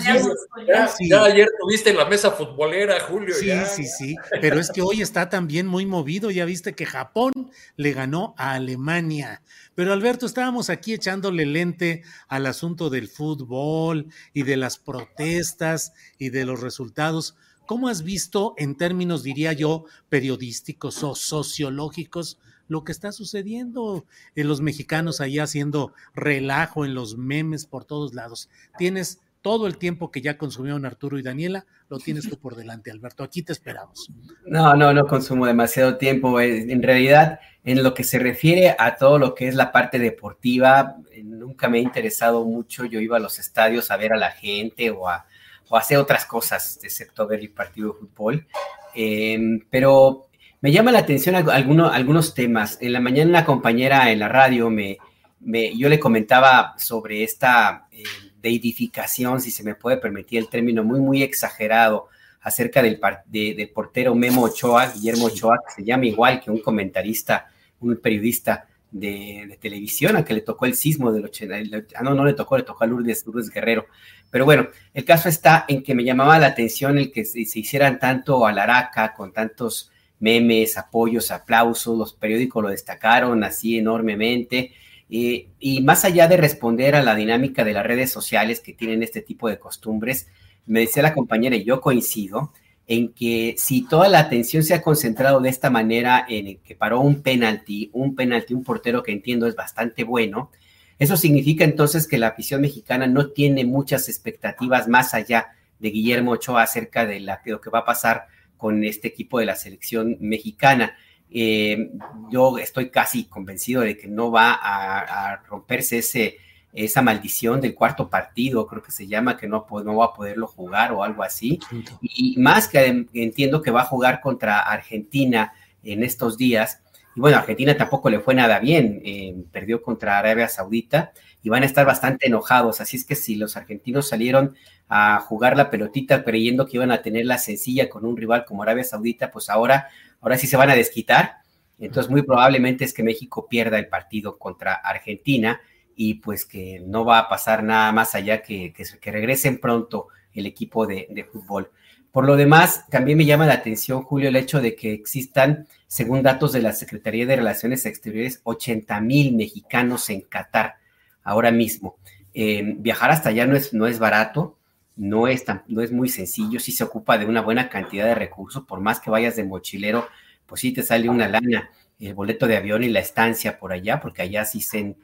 [1.08, 3.34] Ya, ayer tuviste la mesa futbolera, Julio.
[3.34, 4.16] Sí, sí, sí.
[4.40, 6.30] Pero es que hoy está también muy movido.
[6.30, 7.32] Ya viste que Japón
[7.76, 9.42] le ganó a Alemania.
[9.74, 16.30] Pero Alberto, estábamos aquí echándole lente al asunto del fútbol y de las protestas y
[16.30, 17.36] de los resultados.
[17.66, 22.38] ¿Cómo has visto en términos, diría yo, periodísticos o sociológicos?
[22.70, 24.06] Lo que está sucediendo
[24.36, 28.48] en los mexicanos ahí haciendo relajo en los memes por todos lados.
[28.78, 32.92] Tienes todo el tiempo que ya consumieron Arturo y Daniela, lo tienes tú por delante,
[32.92, 33.24] Alberto.
[33.24, 34.12] Aquí te esperamos.
[34.46, 36.38] No, no, no consumo demasiado tiempo.
[36.38, 39.98] Eh, en realidad, en lo que se refiere a todo lo que es la parte
[39.98, 42.84] deportiva, eh, nunca me ha interesado mucho.
[42.84, 45.26] Yo iba a los estadios a ver a la gente o a,
[45.72, 48.46] hacer otras cosas, excepto ver el partido de fútbol.
[48.94, 50.29] Em, pero
[50.60, 52.78] me llama la atención algunos, algunos temas.
[52.80, 54.98] En la mañana una compañera en la radio me,
[55.40, 58.02] me yo le comentaba sobre esta eh,
[58.40, 62.08] deidificación, si se me puede permitir el término, muy, muy exagerado
[62.42, 67.48] acerca del, del portero Memo Ochoa, Guillermo Ochoa, que se llama igual que un comentarista,
[67.80, 72.24] un periodista de, televisión, a que le tocó el sismo del 80, ah, no, no
[72.24, 73.86] le tocó, le tocó a Lourdes, Lourdes Guerrero.
[74.30, 77.58] Pero bueno, el caso está en que me llamaba la atención el que se, se
[77.60, 79.90] hicieran tanto a la araca, con tantos
[80.20, 84.72] memes, apoyos, aplausos, los periódicos lo destacaron así enormemente.
[85.08, 89.22] y más allá de responder a la dinámica de las redes sociales que tienen este
[89.22, 90.28] tipo de costumbres,
[90.66, 92.52] me decía la compañera, y yo coincido,
[92.86, 97.00] en que si toda la atención se ha concentrado de esta manera en que paró
[97.00, 100.50] un penalti, un penalti, un portero que entiendo es bastante bueno,
[100.98, 106.62] eso significa entonces que la afición mexicana no tiene muchas expectativas más allá Guillermo Ochoa
[106.62, 108.26] acerca de, lo que va a pasar
[108.60, 110.94] con este equipo de la selección mexicana.
[111.30, 111.90] Eh,
[112.30, 116.36] yo estoy casi convencido de que no va a, romperse ese,
[116.72, 120.46] esa maldición del cuarto partido, creo que se llama, que no, no va a poderlo
[120.46, 121.58] jugar o algo así.
[122.02, 126.82] Y más que entiendo que va a jugar contra Argentina en estos días.
[127.16, 131.12] Y bueno, Argentina tampoco le fue nada bien, eh, perdió contra Arabia Saudita
[131.42, 132.80] y van a estar bastante enojados.
[132.80, 134.54] Así es que si los argentinos salieron
[134.88, 138.62] a jugar la pelotita creyendo que iban a tener la sencilla con un rival como
[138.62, 139.88] Arabia Saudita, pues ahora,
[140.20, 141.36] ahora sí se van a desquitar.
[141.78, 145.60] Entonces, muy probablemente es que México pierda el partido contra Argentina
[145.96, 150.46] y pues que no va a pasar nada más allá que, que, regresen pronto el
[150.46, 151.70] equipo de, de, fútbol.
[152.12, 156.22] Por lo demás, también me llama la atención, Julio, el hecho de que existan, según
[156.22, 160.79] datos de la Secretaría de Relaciones Exteriores, 80 mil mexicanos en Qatar
[161.22, 161.96] ahora mismo.
[162.32, 164.56] Eh, viajar hasta allá no es, no es barato,
[164.96, 168.14] no es, tan, no es muy sencillo, sí se ocupa de una buena cantidad de
[168.14, 170.06] recursos, por más que vayas de mochilero,
[170.46, 174.00] pues sí te sale una lana, el boleto de avión y la estancia por allá,
[174.00, 174.96] porque allá sí se,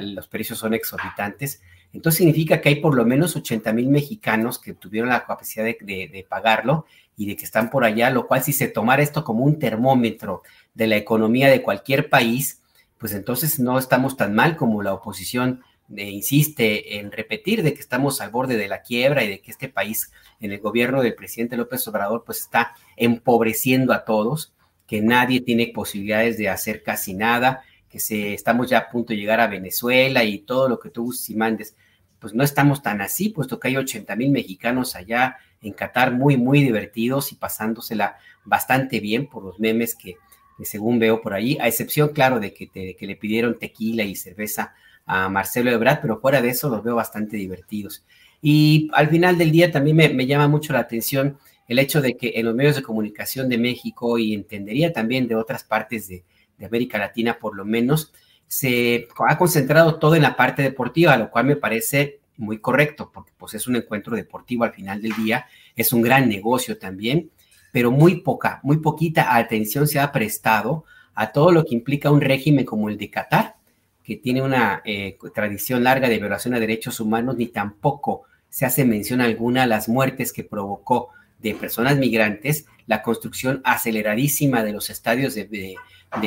[0.00, 1.62] los precios son exorbitantes.
[1.92, 5.76] Entonces significa que hay por lo menos 80 mil mexicanos que tuvieron la capacidad de,
[5.80, 9.44] de, pagarlo y de que están por allá, lo cual si se tomara esto como
[9.44, 10.42] un termómetro
[10.74, 12.60] de la economía de cualquier país,
[12.98, 15.62] pues entonces no estamos tan mal como la oposición
[15.96, 19.68] insiste en repetir de que estamos al borde de la quiebra y de que este
[19.68, 24.52] país en el gobierno del presidente López Obrador pues está empobreciendo a todos,
[24.86, 29.18] que nadie tiene posibilidades de hacer casi nada, que se, estamos ya a punto de
[29.18, 31.74] llegar a Venezuela y todo lo que tú y mandes.
[32.18, 36.36] Pues no estamos tan así, puesto que hay 80 mil mexicanos allá en Qatar muy,
[36.36, 40.16] muy divertidos y pasándosela bastante bien por los memes que,
[40.64, 44.74] según veo por ahí, a excepción, claro, de que, le pidieron tequila y cerveza
[45.06, 48.04] a Marcelo Ebrard, pero fuera de eso los veo bastante divertidos.
[48.42, 52.32] Y al final del día también me, llama mucho la atención el hecho de que
[52.36, 56.24] en los medios de comunicación de México y entendería también de otras partes de,
[56.64, 58.12] América Latina por lo menos,
[58.48, 63.30] se ha concentrado todo en la parte deportiva, lo cual me parece muy correcto, porque
[63.38, 67.30] pues es un encuentro deportivo al final del día, es un gran negocio también,
[67.78, 72.20] pero muy poca, muy poquita atención se ha prestado a todo lo que implica un
[72.20, 73.54] régimen como el de Qatar,
[74.02, 78.84] que tiene una eh, tradición larga de violación a derechos humanos, ni tampoco se hace
[78.84, 84.90] mención alguna a las muertes que provocó de personas migrantes, la construcción aceleradísima de los
[84.90, 85.76] estadios de,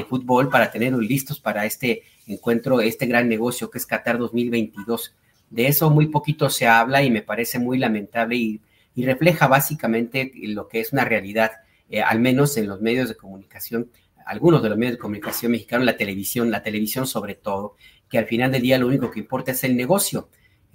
[0.07, 5.17] fútbol para tenerlos listos para este encuentro, este gran negocio que es Qatar 2022.
[5.49, 8.61] De eso muy poquito se habla y me parece muy lamentable
[8.95, 11.51] y, refleja básicamente lo que es una realidad,
[11.89, 13.89] eh, al menos en los medios de comunicación
[14.25, 17.75] algunos de los medios de comunicación mexicanos, la televisión, la televisión sobre todo,
[18.10, 20.30] que al final del día lo único que importa es el negocio.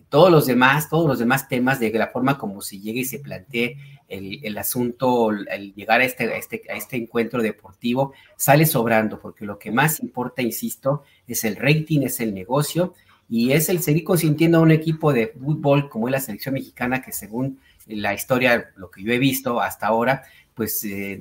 [0.09, 3.19] Todos los demás, todos los demás temas de la forma como se llegue y se
[3.19, 3.77] plantee
[4.09, 9.59] el, asunto, el llegar a este, este, a este encuentro deportivo, sale sobrando, porque lo
[9.59, 12.95] que más importa, insisto, es el rating, es el negocio
[13.29, 17.03] y es el seguir consintiendo a un equipo de fútbol como es la selección mexicana,
[17.03, 21.21] que según la historia, lo que yo he visto hasta ahora, pues eh,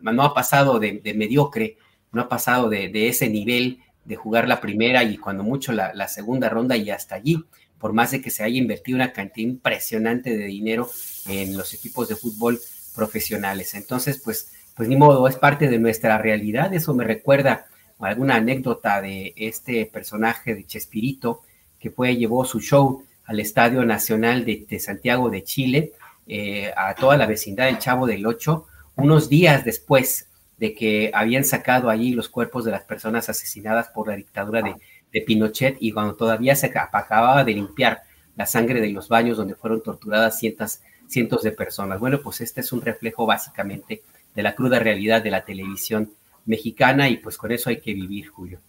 [0.00, 1.76] no ha pasado de, mediocre,
[2.12, 6.48] no ha pasado de, ese nivel de jugar la primera y cuando mucho la, segunda
[6.48, 7.44] ronda y hasta allí,
[7.78, 10.88] por más de que se haya invertido una cantidad impresionante de dinero
[11.26, 12.60] en los equipos de fútbol
[12.94, 13.74] profesionales.
[13.74, 16.72] Entonces, pues, pues ni modo, es parte de nuestra realidad.
[16.74, 17.66] Eso me recuerda
[17.98, 21.42] alguna anécdota de este personaje de Chespirito
[21.78, 25.92] que fue, llevó su show al Estadio Nacional de, Santiago de Chile,
[26.26, 31.44] eh, a toda la vecindad del Chavo del Ocho, unos días después de que habían
[31.44, 36.14] sacado allí los cuerpos de las personas asesinadas por la dictadura de, Pinochet y cuando
[36.14, 38.02] todavía se acababa de limpiar
[38.34, 42.00] la sangre de los baños donde fueron torturadas cientos, cientos de personas.
[42.00, 44.02] Bueno, pues este es un reflejo básicamente
[44.34, 46.12] de la cruda realidad de la televisión
[46.46, 48.60] mexicana y pues con eso hay que vivir, Julio.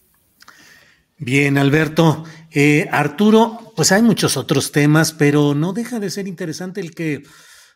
[1.26, 2.26] Bien, Alberto.
[2.52, 7.24] Eh, Arturo, pues hay muchos otros temas, pero no deja de ser interesante el que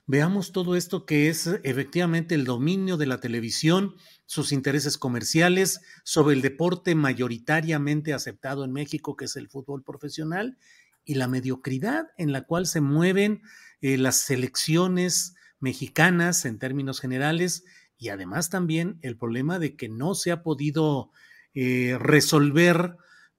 [0.05, 6.35] veamos todo esto que es efectivamente el dominio de la televisión, sus intereses comerciales sobre
[6.35, 10.57] el deporte mayoritariamente aceptado en México, que es el fútbol profesional,
[11.05, 13.43] y la mediocridad en la cual se mueven
[13.79, 17.63] eh, las selecciones mexicanas en términos generales,
[17.97, 21.11] y además también el problema de que no se ha podido
[21.53, 22.97] eh, resolver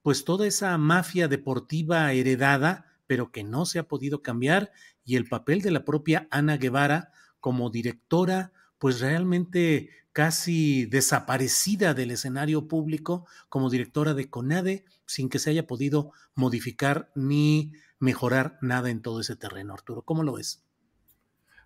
[0.08, 4.72] pues toda esa mafia deportiva heredada, pero que no se ha podido cambiar
[5.04, 12.12] y el papel de la propia Ana Guevara como directora, pues realmente casi desaparecida del
[12.12, 18.88] escenario público como directora de CONADE, sin que se haya podido modificar ni mejorar nada
[18.88, 19.74] en todo ese terreno.
[19.74, 20.64] Arturo, ¿cómo lo ves?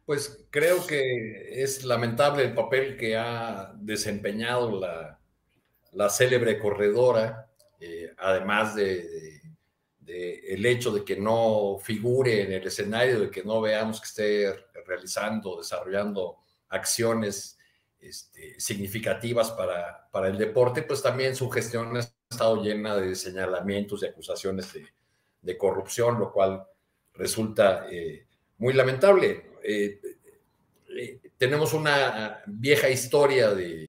[0.05, 5.21] Pues creo que es lamentable el papel que ha desempeñado la,
[5.93, 7.52] la célebre corredora,
[7.85, 9.43] eh, además de,
[10.07, 14.67] el hecho de que no figure en el escenario, de que no veamos que esté
[14.87, 17.59] realizando, desarrollando acciones
[17.99, 24.03] este, significativas para, para, el deporte, pues también su gestión ha estado llena de señalamientos
[24.03, 24.73] y acusaciones
[25.41, 26.65] de, corrupción, lo cual
[27.15, 28.27] resulta eh,
[28.59, 29.51] muy lamentable.
[29.65, 30.01] Eh,
[31.37, 33.89] tenemos una vieja historia de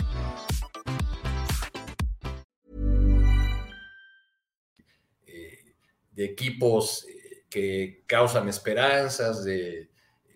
[6.11, 9.89] De equipos eh, que causan esperanzas, de,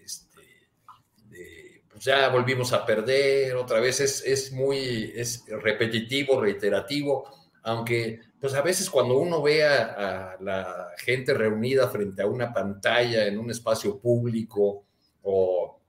[0.04, 4.00] este, pues ya volvimos a perder, otra vez.
[4.00, 7.30] Es, muy es repetitivo, reiterativo,
[7.64, 13.26] aunque pues a veces cuando uno ve a, la gente reunida frente a una pantalla
[13.26, 14.86] en un espacio público
[15.24, 15.82] o,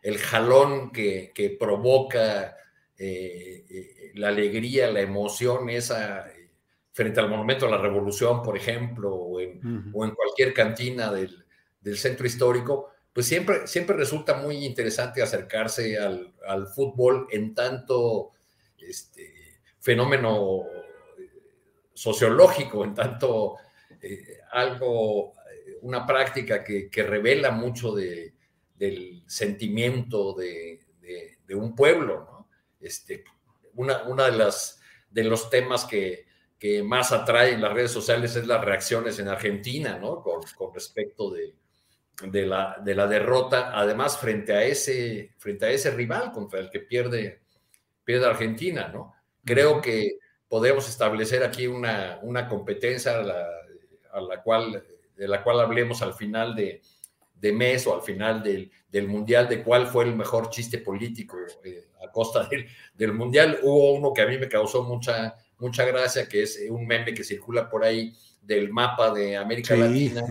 [0.00, 2.56] el jalón que, provoca
[2.96, 6.26] eh, eh, la alegría, la emoción, esa
[6.98, 9.60] frente al Monumento a la Revolución, por ejemplo, o en,
[9.92, 11.44] cualquier cantina del,
[11.94, 18.32] centro histórico, pues siempre, siempre resulta muy interesante acercarse al, fútbol en tanto
[18.76, 20.62] este, fenómeno
[21.20, 21.30] eh,
[21.94, 23.54] sociológico, en tanto
[24.02, 28.34] eh, algo, eh, una práctica que, revela mucho de,
[28.74, 30.80] del sentimiento de,
[31.50, 32.48] un pueblo.
[32.80, 33.22] Este,
[33.74, 36.26] una, una de, las, de los temas que,
[36.58, 40.22] que más atrae en las redes sociales es las reacciones en Argentina, ¿no?
[40.22, 41.54] Con, respecto de,
[42.24, 46.68] de, la, de la derrota, además frente a ese, frente a ese rival contra el
[46.68, 47.42] que pierde,
[48.04, 49.14] pierde Argentina, ¿no?
[49.44, 54.84] Creo que podemos establecer aquí una, una competencia a la, cual,
[55.14, 56.82] de la cual hablemos al final de,
[57.52, 58.70] mes o al final del,
[59.06, 63.60] Mundial de cuál fue el mejor chiste político eh, a costa del, del Mundial.
[63.62, 67.24] Hubo uno que a mí me causó mucha mucha gracia, que es un meme que
[67.24, 70.22] circula por ahí del mapa de América Latina,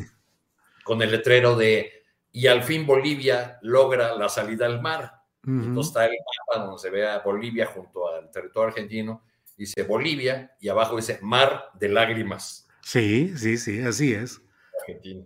[0.84, 5.14] con el letrero de, y al fin Bolivia logra la salida al mar.
[5.46, 6.12] Entonces está el
[6.50, 9.24] mapa donde se ve a Bolivia junto al territorio argentino,
[9.56, 12.68] dice Bolivia, y abajo dice Mar de Lágrimas.
[12.82, 14.42] Sí, sí, sí, así es.
[14.82, 15.26] Argentina.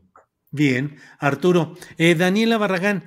[0.51, 1.75] Bien, Arturo.
[1.97, 3.05] Eh, Daniela Barragán,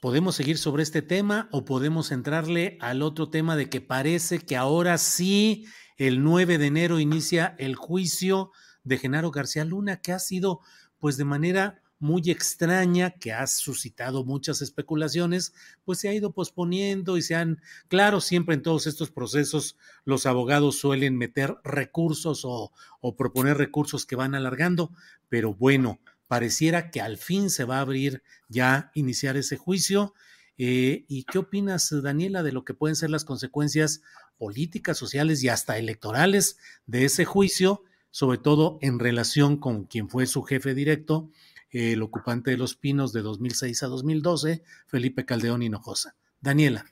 [0.00, 4.56] ¿podemos seguir sobre este tema o podemos entrarle al otro tema de que parece que
[4.56, 5.66] ahora sí
[5.96, 8.50] el 9 de enero inicia el juicio
[8.84, 10.60] de Genaro García Luna, que ha sido,
[10.98, 17.16] pues de manera muy extraña, que ha suscitado muchas especulaciones, pues se ha ido posponiendo
[17.16, 22.72] y se han, claro, siempre en todos estos procesos los abogados suelen meter recursos o,
[23.16, 24.92] proponer recursos que van alargando,
[25.28, 30.12] pero bueno, pareciera que al fin se va a abrir ya, iniciar ese juicio.
[30.58, 34.02] Eh, ¿Y qué opinas, Daniela, de lo que pueden ser las consecuencias
[34.38, 40.26] políticas, sociales y hasta electorales de ese juicio, sobre todo en relación con quien fue
[40.26, 41.30] su jefe directo,
[41.70, 46.14] el ocupante de los Pinos de 2006 a 2012, Felipe Caldeón Hinojosa.
[46.40, 46.86] Daniela.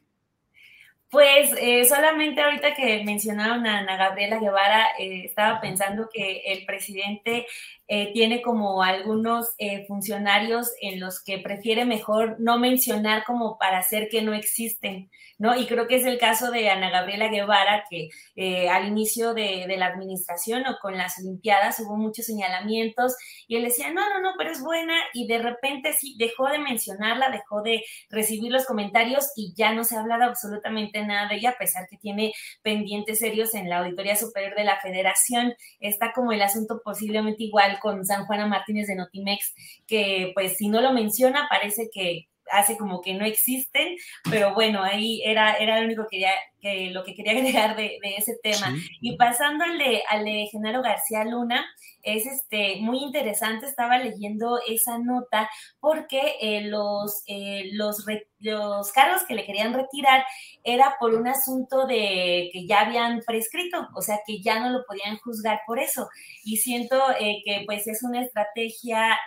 [1.10, 6.66] Pues eh, solamente ahorita que mencionaron a Ana Gabriela Guevara, eh, estaba pensando que el
[6.66, 7.46] presidente
[7.89, 9.55] eh, tiene como algunos
[9.89, 15.11] funcionarios en los que prefiere mejor no mencionar como para hacer que no existen.
[15.39, 15.57] ¿no?
[15.57, 19.66] Y creo que es el caso de Ana Gabriela Guevara, que eh, al inicio de,
[19.76, 23.16] la administración o con las Olimpiadas hubo muchos señalamientos
[23.49, 26.59] y él decía, no, no, no, pero es buena y de repente sí dejó de
[26.59, 31.37] mencionarla, dejó de recibir los comentarios y ya no se ha hablado absolutamente nada de
[31.37, 32.32] ella, a pesar que tiene
[32.62, 35.55] pendientes serios en la Auditoría Superior de la Federación.
[35.80, 39.55] Está como el asunto posiblemente igual con San Juana Martínez de Notimex,
[39.87, 43.96] que pues si no lo menciona parece que hace como que no existen,
[44.30, 47.98] pero bueno, ahí era, era lo único que, quería, que lo que quería agregar de,
[48.16, 48.74] ese tema.
[49.00, 51.64] Y pasando al de, al de Genaro García Luna,
[52.02, 55.48] es este, muy interesante, estaba leyendo esa nota
[55.80, 58.05] porque eh, los, eh, los,
[58.40, 60.22] los cargos que le querían retirar
[60.62, 64.84] era por un asunto de que ya habían prescrito, o sea que ya no lo
[64.84, 66.09] podían juzgar por eso.
[66.44, 69.18] Y siento eh, que pues es una estrategia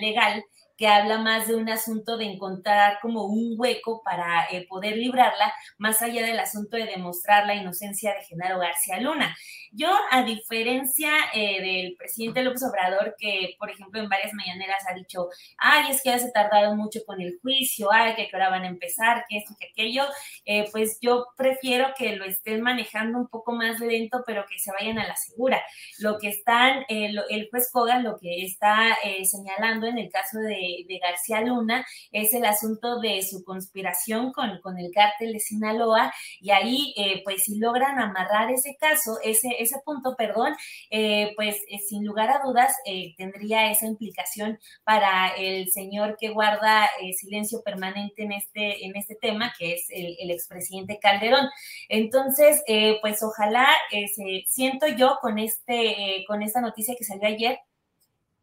[0.00, 0.44] legal
[0.80, 5.52] que habla más de un asunto de encontrar como un hueco para eh, poder librarla,
[5.76, 9.36] más allá del asunto de demostrar la inocencia de Genaro García Luna.
[9.72, 14.94] Yo, a diferencia eh, del presidente López Obrador, que por ejemplo en varias mañaneras ha
[14.94, 15.28] dicho,
[15.58, 18.68] ay, es que ya se tardado mucho con el juicio, ay, que ahora van a
[18.68, 20.04] empezar, que esto, que aquello,
[20.46, 24.72] eh, pues yo prefiero que lo estén manejando un poco más lento, pero que se
[24.72, 25.62] vayan a la segura.
[25.98, 30.98] Lo que están, el juez Kogan lo que está señalando en el caso de de,
[30.98, 36.50] García Luna es el asunto de su conspiración con, con el cártel de Sinaloa y
[36.50, 40.54] ahí eh, pues si logran amarrar ese caso, ese, ese punto, perdón,
[40.90, 42.74] eh, pues eh, sin lugar a dudas
[43.16, 49.52] tendría esa implicación para el señor que guarda silencio permanente en este, en este tema,
[49.58, 51.48] que es el, expresidente Calderón.
[51.88, 52.62] Entonces,
[53.00, 57.58] pues ojalá, se, siento yo con, este, con esta noticia que salió ayer,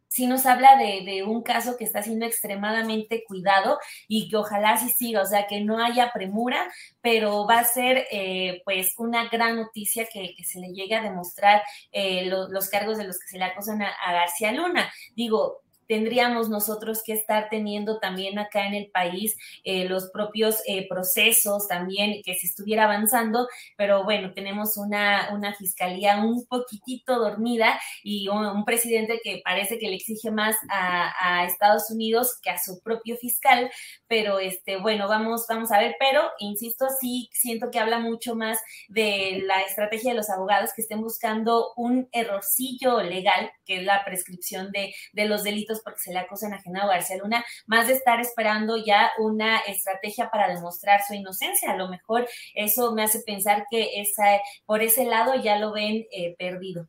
[0.07, 4.89] sí nos habla de, un caso que está siendo extremadamente cuidado y que ojalá sí
[4.89, 9.55] siga, o sea, que no haya premura, pero va a ser eh, pues una gran
[9.55, 13.45] noticia que, se le llegue a demostrar eh, los cargos de los que se le
[13.45, 14.91] acusan a, a García Luna.
[15.15, 20.87] Digo, tendríamos nosotros que estar teniendo también acá en el país eh, los propios eh,
[20.87, 27.79] procesos también que se estuviera avanzando, pero bueno, tenemos una, una fiscalía un poquitito dormida
[28.03, 32.81] y un, presidente que parece que le exige más a, Estados Unidos que a su
[32.81, 33.71] propio fiscal,
[34.07, 38.59] pero este, bueno, vamos, vamos a ver, pero insisto, sí siento que habla mucho más
[38.89, 44.03] de la estrategia de los abogados que estén buscando un errorcillo legal, que es la
[44.03, 47.93] prescripción de, de los delitos porque se le acusan a Genaro García Luna, más de
[47.93, 51.71] estar esperando ya una estrategia para demostrar su inocencia.
[51.71, 56.05] A lo mejor eso me hace pensar que esa, por ese lado ya lo ven
[56.11, 56.87] eh, perdido.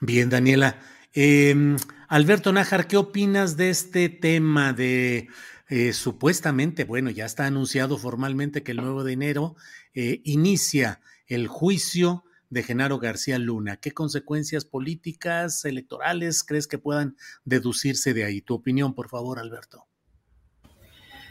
[0.00, 0.78] Bien, Daniela.
[1.12, 1.76] Em,
[2.08, 5.28] Alberto Nájar, ¿qué opinas de este tema de
[5.68, 9.56] eh, supuestamente, bueno, ya está anunciado formalmente que el 9 de enero
[9.94, 12.24] eh, inicia el juicio
[12.54, 13.76] de Genaro García Luna.
[13.76, 18.40] ¿Qué consecuencias políticas, electorales crees que puedan deducirse de ahí?
[18.40, 19.86] Tu opinión, por favor, Alberto.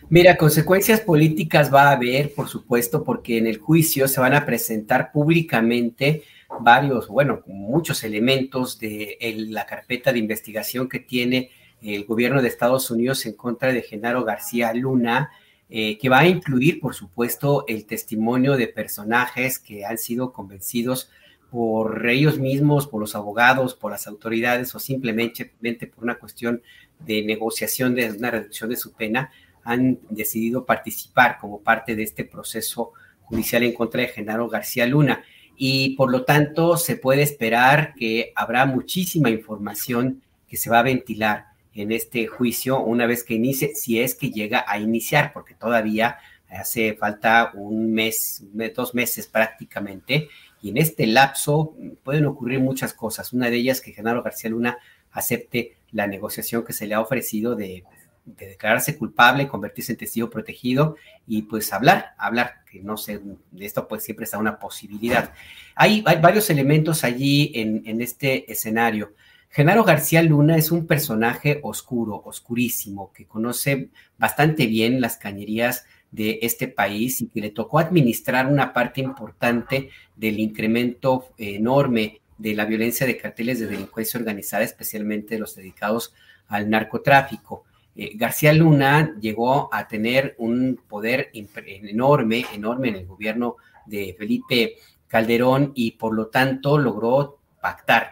[0.10, 4.46] Mira, consecuencias políticas va a haber, por supuesto, porque en el juicio se van a
[4.46, 6.24] presentar públicamente
[6.60, 9.18] varios, bueno, muchos elementos de
[9.50, 11.52] la carpeta de investigación que tiene
[11.82, 15.32] el gobierno de Estados Unidos en contra de Genaro García Luna,
[15.76, 21.10] eh, que va a incluir, por supuesto, el testimonio de personajes que han sido convencidos
[21.50, 25.48] por ellos mismos, por los abogados, por las autoridades o simplemente
[25.88, 26.62] por una cuestión
[27.00, 29.32] de negociación de una reducción de su pena,
[29.64, 32.92] han decidido participar como parte de este proceso
[33.24, 35.24] judicial en contra de Genaro García Luna.
[35.58, 40.84] Y por lo tanto, se puede esperar que habrá muchísima información que se va a
[40.84, 45.56] ventilar en este juicio una vez que inicie, si es que llega a iniciar, porque
[45.56, 46.18] todavía
[46.50, 48.44] hace falta un mes,
[48.76, 50.30] dos meses prácticamente,
[50.62, 53.34] y en este lapso pueden ocurrir muchas cosas.
[53.34, 54.78] Una de ellas que Genaro García Luna
[55.12, 57.84] acepte la negociación que se le ha ofrecido de,
[58.26, 60.96] declararse culpable, convertirse en testigo protegido
[61.28, 63.20] y pues hablar, hablar, que no sé,
[63.52, 65.34] de esto pues siempre está una posibilidad.
[65.76, 69.14] Hay, varios elementos allí en este escenario.
[69.54, 76.40] Genaro García Luna es un personaje oscuro, oscurísimo, que conoce bastante bien las cañerías de
[76.42, 82.66] este país y que le tocó administrar una parte importante del incremento enorme de la
[82.66, 86.16] violencia de carteles de delincuencia organizada, especialmente los dedicados
[86.48, 87.64] al narcotráfico.
[87.96, 94.78] Eh, García Luna llegó a tener un poder enorme, enorme en el gobierno de Felipe
[95.08, 97.43] Calderón y por lo tanto logró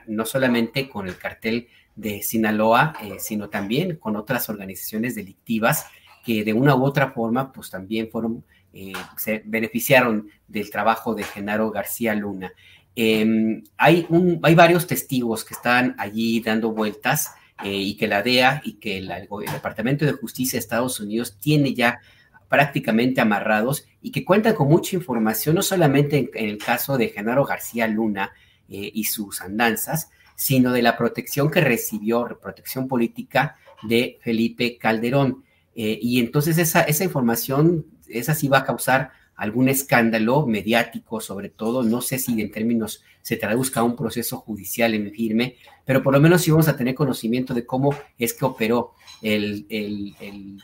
[0.08, 5.86] no solamente con el cartel de Sinaloa, eh, sino también con otras organizaciones delictivas
[6.24, 8.44] que de una u otra forma, pues también fueron,
[8.74, 12.54] eh, se beneficiaron del trabajo de Genaro García Luna.
[12.96, 17.32] Em, hay, un, hay varios testigos que están allí dando vueltas
[17.64, 19.12] eh, y que la DEA y que el,
[19.52, 22.02] Departamento de Justicia de Estados Unidos tiene ya
[22.50, 27.46] prácticamente amarrados y que cuentan con mucha información, no solamente en el caso de Genaro
[27.46, 28.34] García Luna,
[28.72, 35.44] eh, y sus andanzas, sino de la protección que recibió, protección política de Felipe Calderón.
[35.76, 41.50] Eh, y entonces esa, esa información, esa sí va a causar algún escándalo mediático, sobre
[41.50, 46.02] todo, no sé si en términos se traduzca a un proceso judicial en firme, pero
[46.02, 50.16] por lo menos sí vamos a tener conocimiento de cómo es que operó el,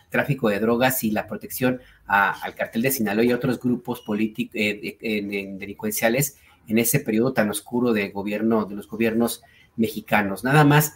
[0.09, 4.97] tráfico de drogas y la protección al cartel de Sinaloa y otros grupos políticos eh,
[5.59, 6.37] delincuenciales
[6.68, 9.41] en ese periodo tan oscuro de gobierno, de los gobiernos
[9.76, 10.43] mexicanos.
[10.43, 10.93] Nada más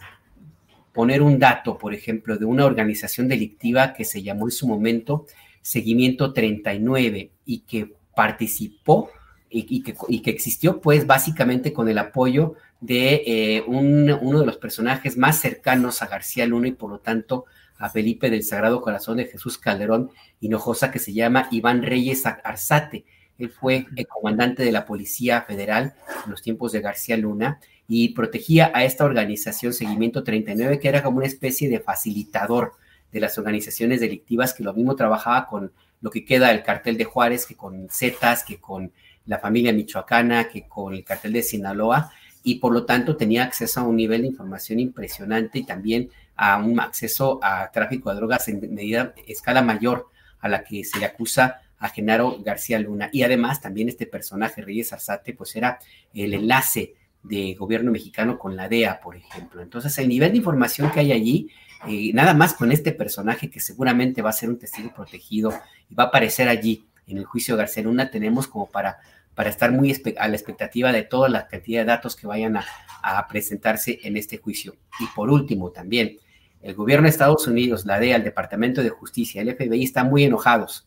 [0.92, 5.26] poner un dato, por ejemplo, de una organización delictiva que se llamó en su momento
[5.62, 9.10] Seguimiento 39 y que participó
[9.48, 15.40] y, que, existió pues básicamente con el apoyo de eh, uno de los personajes más
[15.40, 17.44] cercanos a García Luna y por lo tanto
[17.78, 20.10] a Felipe del Sagrado Corazón de Jesús Calderón
[20.40, 23.04] Hinojosa que se llama Iván Reyes Arzate.
[23.42, 28.10] Él fue el comandante de la Policía Federal en los tiempos de García Luna y
[28.10, 32.74] protegía a esta organización Seguimiento 39 que era como una especie de facilitador
[33.10, 37.02] de las organizaciones delictivas que lo mismo trabajaba con lo que queda del cartel de
[37.04, 38.92] Juárez que con Zetas, que con
[39.26, 42.12] la familia michoacana que con el cartel de Sinaloa
[42.44, 46.58] y por lo tanto tenía acceso a un nivel de información impresionante y también a
[46.58, 50.06] un acceso a tráfico de drogas en medida escala mayor
[50.38, 53.10] a la que se le acusa a Genaro García Luna.
[53.12, 55.80] Y además también este personaje, Reyes Arzate, pues era
[56.14, 59.60] el enlace de gobierno mexicano con la DEA, por ejemplo.
[59.60, 61.48] Entonces, el nivel de información que hay allí,
[61.88, 65.52] eh, nada más con este personaje que seguramente va a ser un testigo protegido
[65.90, 68.98] y va a aparecer allí en el juicio García Luna, tenemos como para,
[69.34, 72.64] para estar muy a la expectativa de toda la cantidad de datos que vayan a,
[73.28, 74.76] presentarse en este juicio.
[75.00, 76.18] Y por último, también,
[76.60, 80.22] el gobierno de Estados Unidos, la DEA, el Departamento de Justicia, el FBI están muy
[80.22, 80.86] enojados.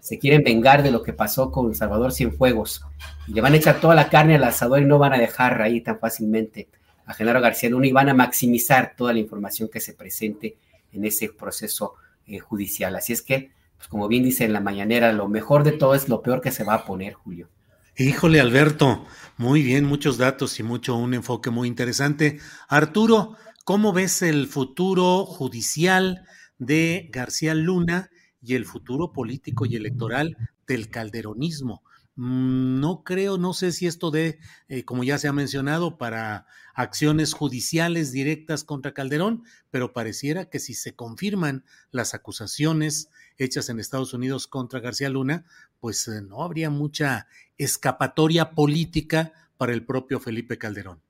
[0.00, 2.82] Se quieren vengar de lo que pasó con Salvador Cienfuegos.
[3.26, 5.60] Y le van a echar toda la carne al asador y no van a dejar
[5.62, 6.68] ahí tan fácilmente
[7.04, 10.56] a Genaro García Luna y van a maximizar toda la información que se presente
[10.92, 11.94] en ese proceso
[12.26, 12.96] eh, judicial.
[12.96, 16.08] Así es que pues como bien dice en la mañanera, lo mejor de todo es
[16.08, 17.48] lo peor que se va a poner, Julio.
[17.96, 19.06] Híjole, Alberto,
[19.36, 22.38] muy bien, muchos datos y mucho, un enfoque muy interesante.
[22.68, 26.22] Arturo, ¿cómo ves el futuro judicial
[26.58, 28.10] de García Luna
[28.46, 30.36] y el futuro político y electoral
[30.66, 31.82] del calderonismo?
[32.16, 34.38] Mm, no creo, no sé si esto de,
[34.68, 40.58] eh, como ya se ha mencionado, para acciones judiciales directas contra Calderón, pero pareciera que
[40.58, 45.44] si se confirman las acusaciones hechas en Estados Unidos contra García Luna,
[45.78, 47.26] pues eh, no habría mucha
[47.58, 51.02] escapatoria política para el propio Felipe Calderón.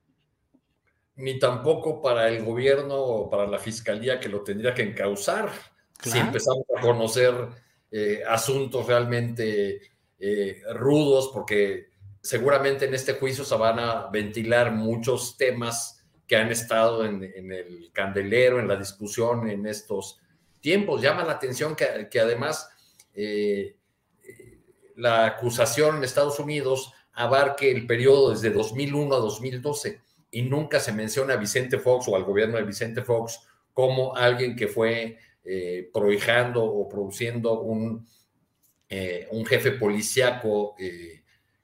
[1.16, 5.50] Ni tampoco para el gobierno o para la fiscalía que lo tendría que encauzar.
[6.02, 7.34] Si empezamos a conocer
[7.90, 9.80] eh, asuntos realmente
[10.18, 11.90] eh, rudos, porque
[12.20, 17.90] seguramente en este juicio se van a ventilar muchos temas que han estado en, el
[17.92, 20.20] candelero, en la discusión en estos
[20.60, 21.00] tiempos.
[21.00, 22.68] Llama la atención que, además
[23.14, 23.76] eh,
[24.96, 30.00] la acusación en Estados Unidos abarque el periodo desde 2001 a 2012
[30.32, 33.40] y nunca se menciona a Vicente Fox o al gobierno de Vicente Fox
[33.72, 38.06] como alguien que fue eh, prohijando o produciendo un,
[38.88, 40.74] eh, un jefe policíaco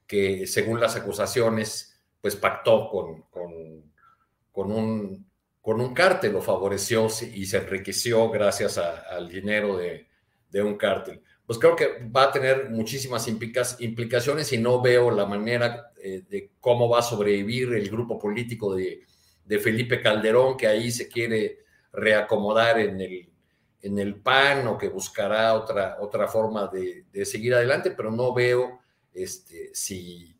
[0.07, 3.23] que según las acusaciones pues pactó con,
[4.51, 5.25] con un
[5.63, 10.09] con un cártel, lo favoreció y se enriqueció gracias al dinero de,
[10.61, 11.21] un cártel.
[11.45, 16.51] Pues creo que va a tener muchísimas implicaciones y no veo la manera eh, de
[16.59, 19.05] cómo va a sobrevivir el grupo político de,
[19.61, 21.59] Felipe Calderón, que ahí se quiere
[21.93, 23.29] reacomodar en el,
[23.83, 28.33] en el PAN o que buscará otra, otra forma de, de seguir adelante, pero no
[28.33, 28.79] veo
[29.13, 30.35] este, si,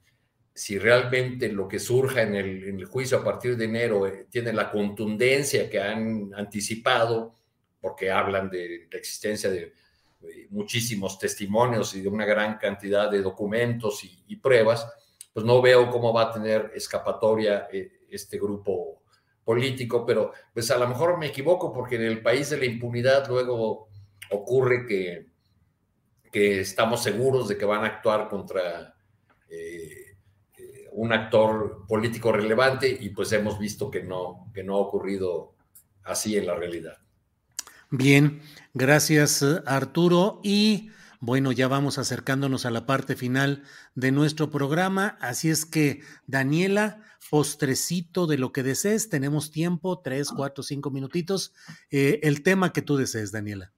[0.53, 4.71] si realmente lo que surja en el, juicio a partir de enero eh, tiene la
[4.71, 7.33] contundencia que han anticipado,
[7.81, 9.73] porque hablan de la existencia de
[10.21, 14.87] eh, muchísimos testimonios y de una gran cantidad de documentos y, pruebas,
[15.33, 18.92] pues no veo cómo va a tener escapatoria eh, este grupo
[19.43, 23.27] político, pero pues a lo mejor me equivoco porque en el país de la impunidad
[23.27, 23.89] luego
[24.31, 25.27] ocurre que,
[26.31, 28.93] que estamos seguros de que van a actuar contra
[30.93, 35.55] un actor político relevante y pues hemos visto que no, que no ha ocurrido
[36.03, 36.97] así en la realidad.
[37.89, 38.41] Bien,
[38.73, 40.89] gracias Arturo y
[41.19, 43.63] bueno, ya vamos acercándonos a la parte final
[43.95, 50.29] de nuestro programa, así es que Daniela, postrecito de lo que desees, tenemos tiempo, tres,
[50.29, 51.53] cuatro, cinco minutitos,
[51.91, 53.73] eh, el tema que tú desees, Daniela.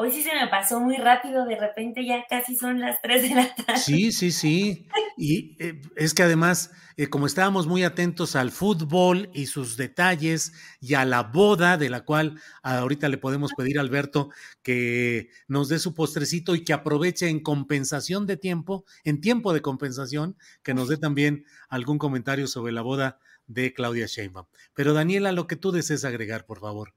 [0.00, 3.34] Hoy sí se me pasó muy rápido, de repente ya casi son las 3 de
[3.34, 3.80] la tarde.
[3.80, 4.86] Sí, sí, sí.
[5.20, 10.52] Y eh, es que además, eh, como estábamos muy atentos al fútbol y sus detalles
[10.80, 14.30] y a la boda, de la cual ahorita le podemos pedir a Alberto
[14.62, 19.62] que nos dé su postrecito y que aproveche en compensación de tiempo, en tiempo de
[19.62, 23.18] compensación, que nos dé también algún comentario sobre la boda
[23.48, 24.46] de Claudia Sheinbaum.
[24.74, 26.94] Pero Daniela, lo que tú desees agregar, por favor.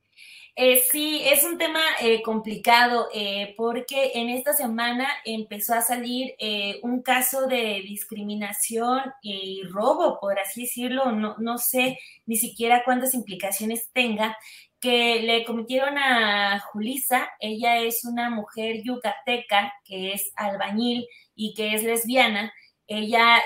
[0.56, 6.36] Eh, sí, es un tema eh, complicado eh, porque en esta semana empezó a salir
[6.84, 13.14] un caso de discriminación y robo, por así decirlo, no, no sé ni siquiera cuántas
[13.14, 14.38] implicaciones tenga,
[14.80, 17.30] que le cometieron a Julisa.
[17.40, 22.54] Ella es una mujer yucateca que es albañil y que es lesbiana.
[22.88, 23.42] Ella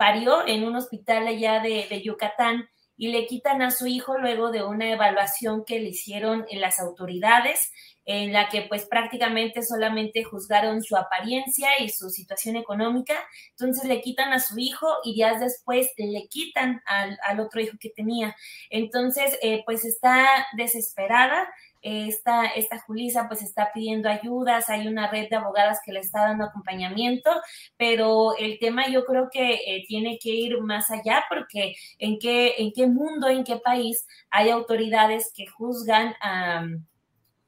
[0.00, 4.64] parió en un hospital allá de, Yucatán y le quitan a su hijo luego de
[4.64, 7.70] una evaluación que le hicieron en las autoridades,
[8.06, 13.14] en la que pues prácticamente solamente juzgaron su apariencia y su situación económica.
[13.50, 17.76] Entonces le quitan a su hijo y días después le quitan al, al otro hijo
[17.78, 18.34] que tenía.
[18.70, 21.46] Entonces eh, pues está desesperada
[21.82, 26.22] esta, esta Julisa pues está pidiendo ayudas, hay una red de abogadas que le está
[26.22, 27.30] dando acompañamiento,
[27.76, 32.54] pero el tema yo creo que eh, tiene que ir más allá porque en qué,
[32.58, 36.64] en qué mundo, en qué país hay autoridades que juzgan a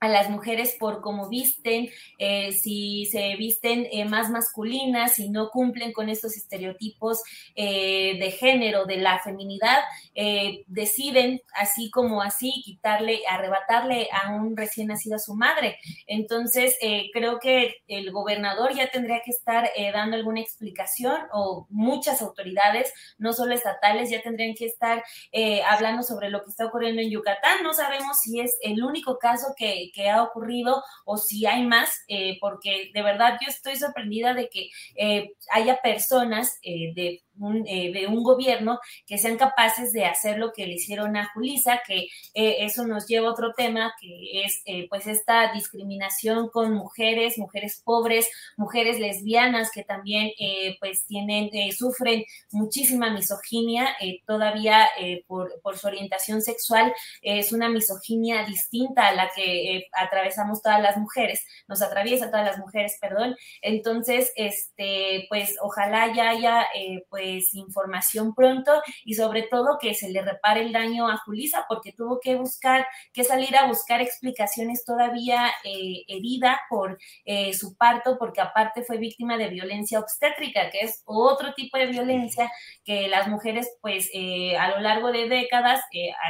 [0.02, 1.88] a las mujeres por cómo visten,
[2.18, 7.22] eh, si se visten eh, más masculinas, si no cumplen con estos estereotipos
[7.54, 9.78] eh, de género, de la feminidad,
[10.66, 15.78] deciden así como así quitarle, arrebatarle a un recién nacido a su madre.
[16.06, 16.76] Entonces,
[17.12, 23.32] creo que el gobernador ya tendría que estar dando alguna explicación o muchas autoridades, no
[23.32, 25.02] solo estatales, ya tendrían que estar
[25.66, 27.62] hablando sobre lo que está ocurriendo en Yucatán.
[27.62, 32.02] No sabemos si es el único caso que que ha ocurrido o si hay más,
[32.08, 37.20] eh, porque de verdad yo estoy sorprendida de que eh, haya personas eh,
[37.66, 41.80] eh, de un gobierno que sean capaces de hacer lo que le hicieron a Julisa,
[41.84, 46.74] que eh, eso nos lleva a otro tema, que es eh, pues esta discriminación con
[46.74, 50.30] mujeres, mujeres pobres, mujeres lesbianas que también
[50.78, 53.88] pues tienen, sufren muchísima misoginia
[54.26, 54.88] todavía
[55.26, 60.96] por, por, su orientación sexual, es una misoginia distinta a la que atravesamos todas las
[60.96, 63.36] mujeres, nos atraviesa todas las mujeres, perdón.
[63.62, 66.66] Entonces, este, pues ojalá ya haya
[67.08, 68.72] pues pues, información pronto
[69.04, 72.86] y sobre todo que se le repare el daño a Julisa porque tuvo que buscar,
[73.12, 78.98] que salir a buscar explicaciones todavía eh, herida por eh, su parto porque aparte fue
[78.98, 82.50] víctima de violencia obstétrica, que es otro tipo de violencia
[82.84, 85.80] que las mujeres pues eh, a lo largo de décadas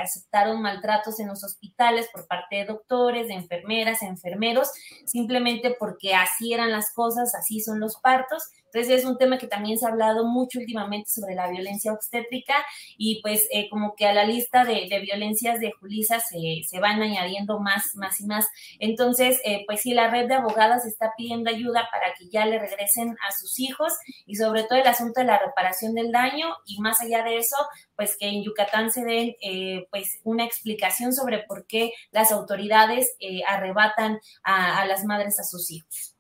[0.03, 4.71] aceptaron maltratos en los hospitales por parte de doctores, de enfermeras, enfermeros,
[5.07, 9.47] simplemente porque así eran las cosas, así son los partos entonces es un tema que
[9.47, 12.55] también se ha hablado mucho últimamente sobre la violencia obstétrica
[12.97, 17.03] y pues eh, como que a la lista de, violencias de Julisa se, se, van
[17.03, 18.49] añadiendo más, más y más.
[18.79, 22.59] Entonces, eh, pues sí, la red de abogadas está pidiendo ayuda para que ya le
[22.59, 23.93] regresen a sus hijos
[24.25, 27.57] y sobre todo el asunto de la reparación del daño y más allá de eso,
[27.95, 33.17] pues que en Yucatán se den eh, pues una explicación sobre por qué las autoridades
[33.47, 36.12] arrebatan a las madres a sus hijos.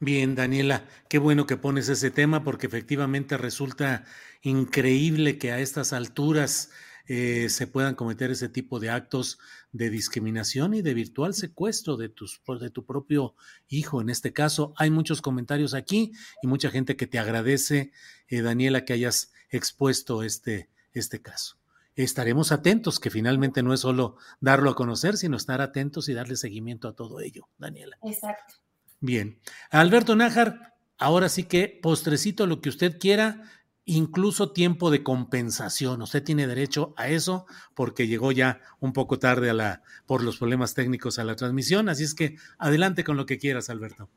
[0.00, 4.04] Bien, Daniela, qué bueno que pones ese tema porque efectivamente resulta
[4.42, 6.70] increíble que a estas alturas
[7.08, 9.40] eh, se puedan cometer ese tipo de actos
[9.72, 13.34] de discriminación y de virtual secuestro de, tus, de tu propio
[13.66, 14.00] hijo.
[14.00, 17.90] En este caso, hay muchos comentarios aquí y mucha gente que te agradece,
[18.28, 21.56] eh, Daniela, que hayas expuesto este, este caso.
[21.96, 26.36] Estaremos atentos, que finalmente no es solo darlo a conocer, sino estar atentos y darle
[26.36, 27.98] seguimiento a todo ello, Daniela.
[28.04, 28.54] Exacto.
[29.00, 29.38] Bien.
[29.70, 33.42] Alberto Nájar, ahora sí que postrecito lo que usted quiera,
[33.84, 36.02] incluso tiempo de compensación.
[36.02, 40.38] Usted tiene derecho a eso porque llegó ya un poco tarde a la, por los
[40.38, 41.88] problemas técnicos a la transmisión.
[41.88, 44.10] Así es que adelante con lo que quieras, Alberto.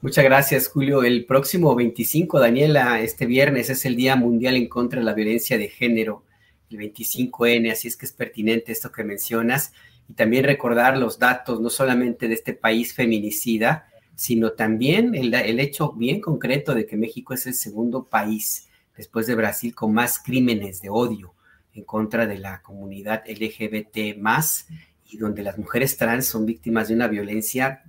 [0.00, 1.02] Muchas gracias, Julio.
[1.02, 5.58] El próximo 25, Daniela, este viernes es el Día Mundial en contra de la Violencia
[5.58, 6.24] de Género,
[6.70, 9.72] el 25N, así es que es pertinente esto que mencionas.
[10.08, 13.86] Y también recordar los datos, no solamente de este país feminicida,
[14.16, 19.34] sino también el, hecho bien concreto de que México es el segundo país después de
[19.34, 21.34] Brasil con más crímenes de odio
[21.74, 24.68] en contra de la comunidad LGBT más
[25.04, 27.84] y donde las mujeres trans son víctimas de una violencia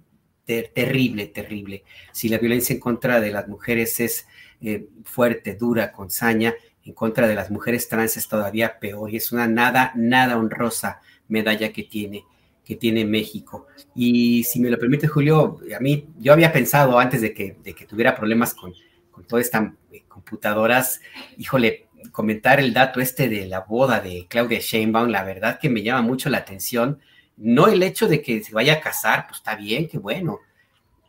[0.46, 1.84] terrible, terrible.
[2.12, 4.28] Si la violencia en contra de las mujeres es
[4.62, 6.54] eh, fuerte, dura, con saña,
[6.84, 11.02] en contra de las mujeres trans es todavía peor y es una nada, nada honrosa
[11.30, 12.26] medalla que tiene
[12.68, 13.68] que tiene México.
[13.96, 17.74] Y si me lo permite, Julio, a mí, yo había pensado antes de que, de
[17.74, 18.74] que tuviera problemas con,
[19.10, 21.00] con todas estas eh, computadoras,
[21.38, 25.82] híjole, comentar el dato este de la boda de Claudia Sheinbaum, la verdad que me
[25.82, 27.00] llama mucho la atención.
[27.38, 30.40] No el hecho de que se vaya a casar, pues está bien, qué bueno.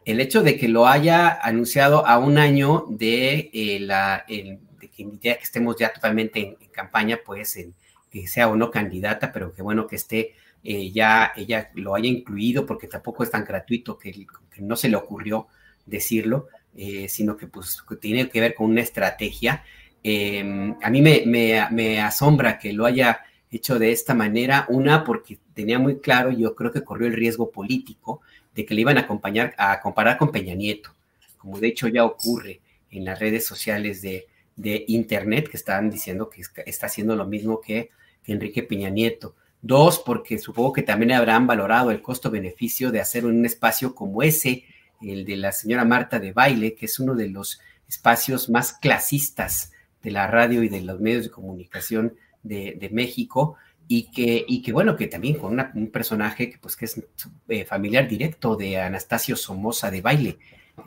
[0.04, 5.08] El hecho de que lo haya anunciado a un año de eh, la, de que
[5.20, 7.74] ya que estemos ya totalmente en, campaña, pues en,
[8.12, 10.34] que sea o no candidata, pero que bueno que esté
[10.64, 14.26] eh, ya ella lo haya incluido, porque tampoco es tan gratuito que,
[14.58, 15.46] no se le ocurrió
[15.86, 19.62] decirlo, eh, sino que pues tiene que ver con una estrategia.
[20.02, 21.24] Em, a mí me,
[21.70, 26.54] me, asombra que lo haya hecho de esta manera, una porque tenía muy claro, yo
[26.54, 28.20] creo que corrió el riesgo político
[28.54, 30.94] de que le iban a acompañar, a comparar con Peña Nieto,
[31.36, 36.28] como de hecho ya ocurre en las redes sociales de, de Internet, que están diciendo
[36.28, 37.90] que está haciendo lo mismo que,
[38.32, 39.34] Enrique Peña Nieto.
[39.60, 44.64] Dos, porque supongo que también habrán valorado el costo-beneficio de hacer un espacio como ese,
[45.02, 49.72] el de la señora Marta de Baile, que es uno de los espacios más clasistas
[50.02, 53.56] de la radio y de los medios de comunicación de, México,
[53.88, 57.02] y que, y que, bueno, que también con un personaje que, pues, que es
[57.48, 60.38] eh, familiar directo de Anastasio Somoza de Baile,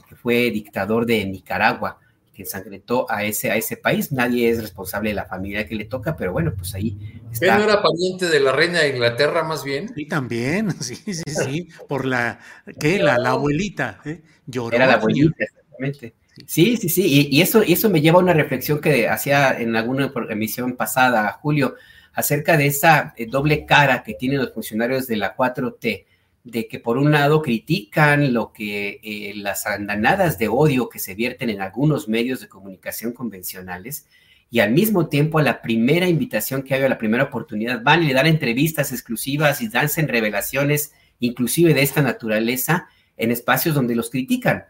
[0.08, 2.00] que fue dictador de Nicaragua
[2.34, 4.12] que ensangrentó a ese, a ese país.
[4.12, 6.98] Nadie es responsable de la familia que le toca, pero bueno, pues ahí
[7.32, 7.58] está.
[7.58, 9.92] no era pariente de la reina de Inglaterra más bien?
[9.94, 12.40] Sí, también, sí, sí, sí, por la,
[12.80, 13.00] ¿qué?
[13.00, 14.22] La, la abuelita, ¿eh?
[14.46, 14.76] Lloró.
[14.76, 16.14] Era la abuelita, exactamente.
[16.48, 20.12] Sí, sí, sí, y, eso, eso me lleva a una reflexión que hacía en alguna
[20.30, 21.76] emisión pasada, Julio,
[22.14, 26.06] acerca de esa eh, doble cara que tienen los funcionarios de la 4T
[26.44, 31.14] de que por un lado critican lo que eh, las andanadas de odio que se
[31.14, 34.08] vierten en algunos medios de comunicación convencionales
[34.50, 38.04] y al mismo tiempo a la primera invitación que haga, a la primera oportunidad, van
[38.04, 43.96] y le dan entrevistas exclusivas y danse revelaciones inclusive de esta naturaleza en espacios donde
[43.96, 44.66] los critican.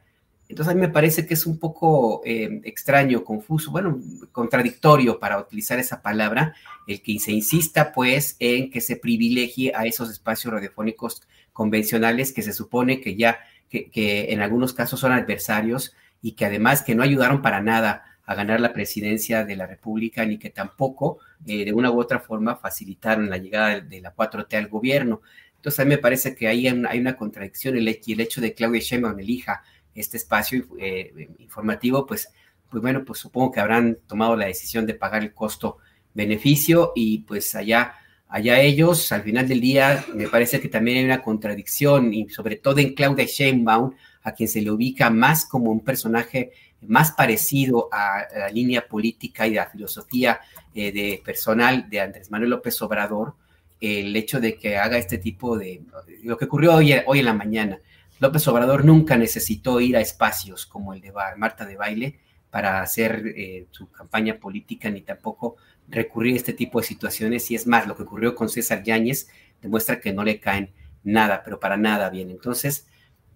[0.49, 3.97] Entonces a mí me parece que es un poco eh, extraño, confuso, bueno,
[4.33, 6.53] contradictorio para utilizar esa palabra,
[6.87, 11.21] el que se insista pues en que se privilegie a esos espacios radiofónicos
[11.53, 13.39] convencionales que se supone que ya,
[13.69, 18.35] que, en algunos casos son adversarios y que además que no ayudaron para nada a
[18.35, 22.55] ganar la presidencia de la República ni que tampoco eh, de una u otra forma
[22.55, 25.21] facilitaron la llegada de, la 4T al gobierno.
[25.55, 28.55] Entonces a mí me parece que ahí hay una, contradicción el, el hecho de que
[28.55, 32.29] Claudia Sheinbaum elija este espacio eh, informativo, pues,
[32.69, 35.77] pues bueno, pues supongo que habrán tomado la decisión de pagar el costo
[36.13, 37.93] beneficio y pues allá
[38.31, 42.55] allá ellos, al final del día, me parece que también hay una contradicción, y sobre
[42.55, 46.51] todo en Claudia Sheinbaum, a quien se le ubica más como un personaje
[46.87, 50.39] más parecido a la línea política y a la filosofía
[50.73, 53.35] eh, de personal de Andrés Manuel López Obrador,
[53.81, 55.81] el hecho de que haga este tipo de,
[56.23, 57.79] lo que ocurrió hoy, hoy en la mañana.
[58.19, 62.19] López Obrador nunca necesitó ir a espacios como el de Marta de Baile
[62.49, 65.57] para hacer eh, su campaña política, ni tampoco
[65.91, 69.27] recurrir a este tipo de situaciones y es más, lo que ocurrió con César Yáñez
[69.61, 70.71] demuestra que no le caen
[71.03, 72.29] nada, pero para nada bien.
[72.29, 72.87] Entonces,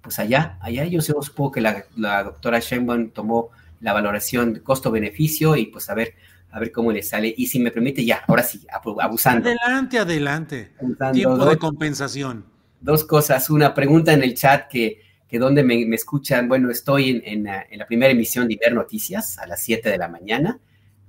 [0.02, 3.50] pues allá, allá yo supongo que la, doctora Sheinbaum tomó
[3.82, 6.14] la valoración de costo-beneficio y pues a ver,
[6.52, 7.34] a ver cómo le sale.
[7.36, 9.50] Y si me permite, ya, ahora sí, abusando.
[9.50, 10.72] Adelante, adelante.
[11.12, 12.46] Tiempo de compensación.
[12.80, 13.50] Dos cosas.
[13.50, 16.48] Una pregunta en el chat que, que donde me, escuchan.
[16.48, 19.98] Bueno, estoy en, la, en, la, primera emisión de Iber Noticias a las 7 de
[19.98, 20.60] la mañana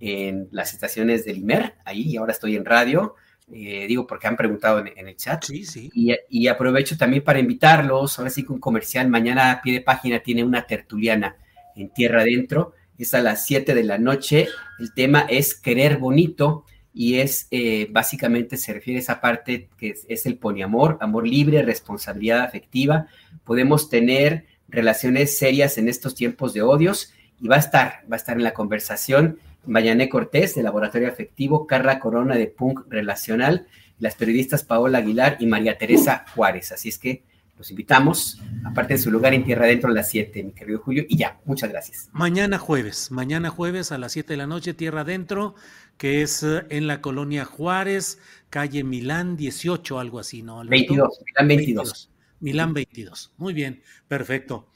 [0.00, 3.14] en las estaciones del IMER, ahí, y ahora estoy en radio,
[3.52, 5.44] eh, digo porque han preguntado en, el chat.
[5.44, 5.90] Sí, sí.
[5.92, 10.20] Y, aprovecho también para invitarlos, ahora sí que un comercial, mañana a pie de página
[10.20, 11.36] tiene una tertuliana
[11.76, 16.64] en Tierra Adentro, es a las 7 de la noche, el tema es querer bonito
[16.92, 21.28] y es eh, básicamente se refiere a esa parte que es, es el poliamor, amor
[21.28, 23.06] libre, responsabilidad afectiva,
[23.44, 28.16] podemos tener relaciones serias en estos tiempos de odios y va a estar, va a
[28.16, 33.66] estar en la conversación Mayané Cortés, de Laboratorio Afectivo, Carla Corona, de Punk Relacional,
[33.98, 36.72] las periodistas Paola Aguilar y María Teresa Juárez.
[36.72, 37.22] Así es que
[37.58, 41.04] los invitamos, aparte de su lugar en Tierra Adentro a las 7, mi querido Julio.
[41.08, 42.10] Y ya, muchas gracias.
[42.12, 45.54] Mañana jueves, mañana jueves a las 7 de la noche, Tierra Adentro,
[45.96, 48.18] que es eh, en la colonia Juárez,
[48.50, 50.62] calle Milán 18, algo así, ¿no?
[50.64, 52.10] 22, Milán 22.
[52.40, 53.32] Milán 22.
[53.38, 54.68] Muy bien, perfecto.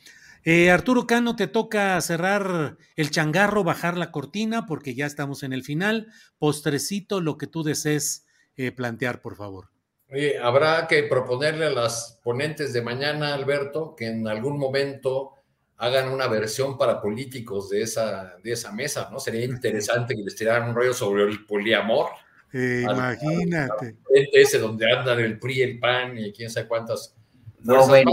[0.45, 5.53] Eh, Arturo Cano, te toca cerrar el changarro, bajar la cortina, porque ya estamos en
[5.53, 6.09] el final.
[6.39, 8.27] Postrecito, lo que tú desees
[8.57, 9.69] eh, plantear, por favor.
[10.11, 15.35] Oye, habrá que proponerle a las ponentes de mañana, Alberto, que en algún momento
[15.77, 19.21] hagan una versión para políticos de esa, de esa mesa, ¿no?
[19.21, 22.09] Sería interesante que les tiraran un rollo sobre el poliamor.
[22.53, 23.97] Eh, imagínate.
[24.33, 27.15] Ese donde andan el PRI, el PAN y quién sabe cuántas.
[27.61, 28.11] No, bueno,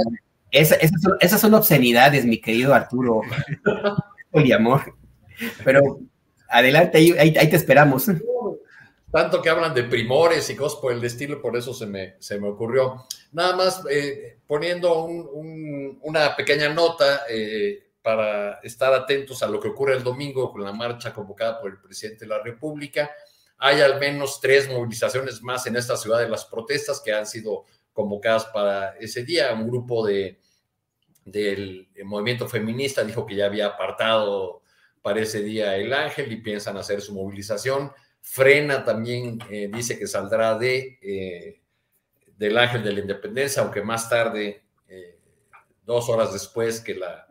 [0.52, 3.22] esas, son, esas, son, obscenidades, mi querido Arturo.
[4.32, 4.96] Poliamor.
[5.64, 6.00] Pero
[6.50, 8.08] adelante, ahí, ahí, te esperamos.
[9.12, 12.40] Tanto que hablan de primores y cosas por el estilo, por eso se me, se
[12.40, 13.06] me ocurrió.
[13.32, 19.70] Nada más eh, poniendo un, una pequeña nota eh, para estar atentos a lo que
[19.70, 23.12] ocurre el domingo con la marcha convocada por el presidente de la República.
[23.60, 27.66] Hay al menos tres movilizaciones más en esta ciudad de las protestas que han sido
[27.98, 29.52] convocadas para ese día.
[29.54, 30.38] Un grupo de,
[31.26, 34.62] del movimiento feminista dijo que ya había apartado
[35.02, 37.92] para ese día el ángel y piensan hacer su movilización.
[38.22, 41.62] Frena también eh, dice que saldrá de, eh,
[42.38, 45.18] del ángel de la independencia, aunque más tarde, eh,
[45.84, 47.28] dos horas después que la,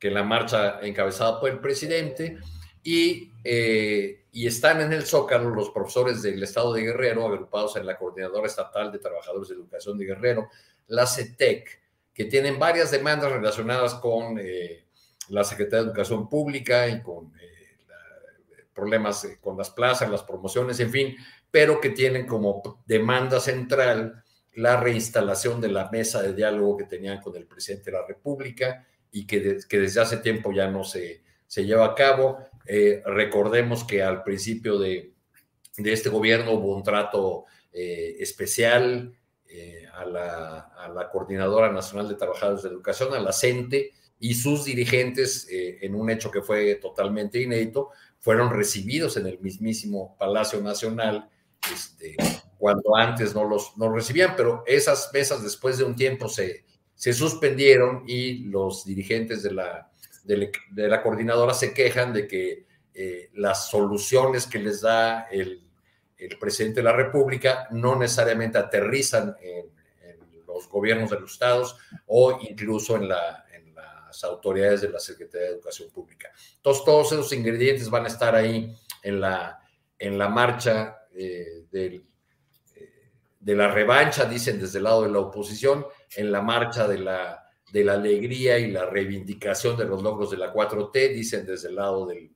[0.00, 2.38] que la marcha encabezada por el presidente.
[2.82, 3.30] Y
[4.38, 8.46] y están en el Zócalo los profesores del Estado de Guerrero, agrupados en la Coordinadora
[8.46, 10.48] Estatal de Trabajadores de Educación de Guerrero,
[10.86, 11.80] la CETEC,
[12.14, 14.86] que tienen varias demandas relacionadas con eh,
[15.30, 17.78] la Secretaría de Educación Pública y con eh,
[18.72, 21.16] problemas eh, con las plazas, las promociones, en fin,
[21.50, 24.22] pero que tienen como demanda central
[24.52, 28.86] la reinstalación de la mesa de diálogo que tenían con el presidente de la República
[29.10, 32.38] y que, que desde hace tiempo ya no se, se lleva a cabo.
[32.70, 35.14] Eh, recordemos que al principio de,
[35.78, 39.14] este gobierno hubo un trato eh, especial
[39.48, 45.46] eh, a, la, Coordinadora Nacional de Trabajadores de Educación, a la CENTE, y sus dirigentes,
[45.48, 51.30] en un hecho que fue totalmente inédito, fueron recibidos en el mismísimo Palacio Nacional,
[51.72, 52.16] este,
[52.58, 56.64] cuando antes no los no recibían, pero esas mesas después de un tiempo se,
[56.96, 59.88] se suspendieron y los dirigentes de la
[60.28, 65.64] de, la coordinadora se quejan de que eh, las soluciones que les da el,
[66.38, 69.66] presidente de la República no necesariamente aterrizan en,
[70.46, 71.76] los gobiernos de los estados
[72.06, 76.30] o incluso en, las autoridades de la Secretaría de Educación Pública.
[76.56, 79.60] Entonces, todos esos ingredientes van a estar ahí en la,
[79.98, 82.02] en la marcha eh, eh,
[83.38, 87.47] de la revancha, dicen desde el lado de la oposición, en la marcha de la
[87.72, 91.76] de la alegría y la reivindicación de los logros de la 4T, dicen desde el
[91.76, 92.30] lado del,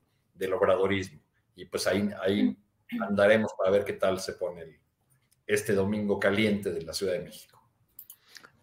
[0.53, 1.21] obradorismo.
[1.55, 2.57] Y pues ahí, ahí
[3.01, 4.81] andaremos para ver qué tal se pone
[5.47, 7.63] este domingo caliente de la Ciudad de México.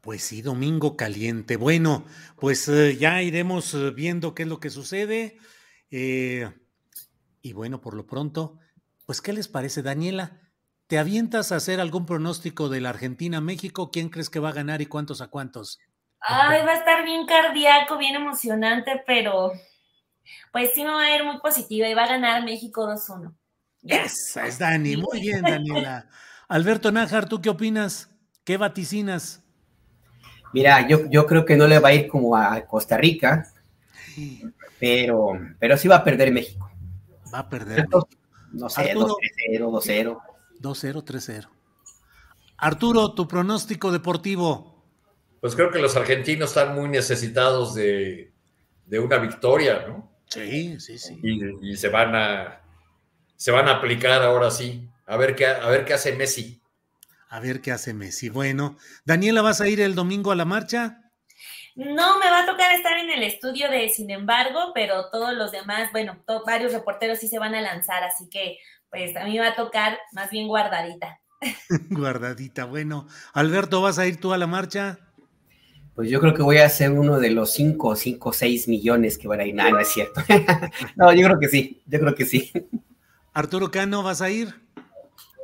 [0.02, 1.58] Pues sí, domingo caliente.
[1.58, 2.06] Bueno,
[2.38, 5.38] pues eh, ya iremos eh, viendo qué es lo que sucede.
[5.92, 6.50] Eh,
[7.42, 8.58] y bueno, por lo pronto,
[9.06, 10.40] pues ¿qué les parece, Daniela?
[10.88, 13.92] ¿Te avientas a hacer algún pronóstico de la Argentina-México?
[13.92, 15.80] ¿Quién crees que va a ganar y cuántos a cuántos?
[16.22, 19.52] Ay, va a estar bien cardíaco, bien emocionante, pero
[20.52, 23.34] pues sí me va a ir muy positiva y va a ganar México 2-1.
[23.84, 26.08] Esa es Dani, muy bien, Daniela.
[26.48, 28.10] Alberto Nájar, ¿tú qué opinas?
[28.44, 29.44] ¿Qué vaticinas?
[30.52, 33.48] Mira, yo, yo creo que no le va a ir como a Costa Rica,
[34.80, 36.72] pero, pero sí va a perder México.
[37.34, 37.88] Va a perder.
[38.52, 39.18] No sé, 2-0,
[39.60, 40.20] 2-0.
[40.60, 41.50] 2-0, 3-0.
[42.58, 44.79] Arturo, tu pronóstico deportivo.
[45.42, 48.34] Pues creo que los argentinos están muy necesitados de,
[48.92, 50.12] una victoria, ¿no?
[50.26, 51.20] Sí, sí, sí.
[51.24, 52.62] Y, se van a
[53.36, 54.90] se van a aplicar ahora sí.
[55.08, 56.62] A ver qué, a ver qué hace Messi.
[57.30, 58.30] A ver qué hace Messi.
[58.30, 61.10] Bueno, Daniela, ¿vas a ir el domingo a la marcha?
[61.76, 65.52] No, me va a tocar estar en el estudio de Sin embargo, pero todos los
[65.52, 68.58] demás, bueno, varios reporteros sí se van a lanzar, así que
[68.90, 71.22] pues a mí me va a tocar más bien guardadita.
[71.90, 73.08] guardadita, bueno.
[73.34, 75.00] Alberto, ¿vas a ir tú a la marcha?
[76.00, 79.28] Pues yo creo que voy a ser uno de los 5, 5, 6 millones que
[79.28, 79.54] van a ir.
[79.54, 80.22] No, no es cierto.
[80.96, 82.54] no, yo creo que sí, yo creo que sí.
[83.34, 84.48] Arturo Cano, ¿vas a ir?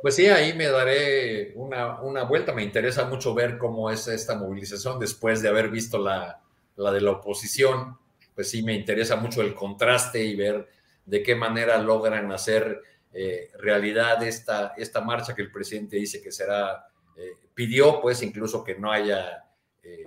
[0.00, 2.54] Pues sí, ahí me daré una, una, vuelta.
[2.54, 6.40] Me interesa mucho ver cómo es esta movilización después de haber visto la,
[6.76, 7.98] la de la oposición.
[8.34, 10.70] Pues sí, me interesa mucho el contraste y ver
[11.04, 12.80] de qué manera logran hacer
[13.12, 18.64] eh, realidad esta, esta marcha que el presidente dice que será, eh, pidió pues incluso
[18.64, 19.44] que no haya
[19.82, 20.06] eh,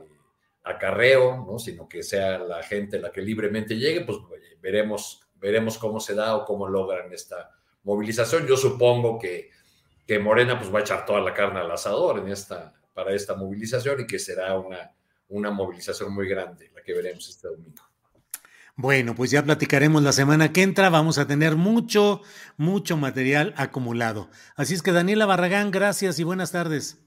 [0.63, 1.59] acarreo, ¿no?
[1.59, 4.17] sino que sea la gente la que libremente llegue, pues
[4.61, 7.51] veremos, veremos cómo se da o cómo logran esta
[7.83, 8.45] movilización.
[8.47, 9.49] Yo supongo que,
[10.05, 13.35] que Morena pues va a echar toda la carne al asador en esta, para esta
[13.35, 14.91] movilización y que será una,
[15.29, 17.83] una movilización muy grande la que veremos este domingo.
[18.75, 20.89] Bueno, pues ya platicaremos la semana que entra.
[20.89, 22.21] Vamos a tener mucho,
[22.55, 24.29] mucho material acumulado.
[24.55, 26.97] Así es que Daniela Barragán, gracias y buenas tardes.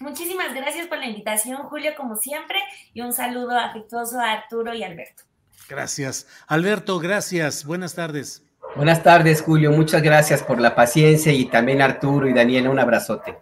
[0.00, 2.56] Muchísimas gracias por la invitación, Julio, como siempre,
[2.92, 5.22] y un saludo afectuoso a Arturo y Alberto.
[5.68, 6.26] Gracias.
[6.46, 7.64] Alberto, gracias.
[7.64, 8.42] Buenas tardes.
[8.76, 9.70] Buenas tardes, Julio.
[9.70, 13.38] Muchas gracias por la paciencia y también Arturo y Daniela, un abrazote.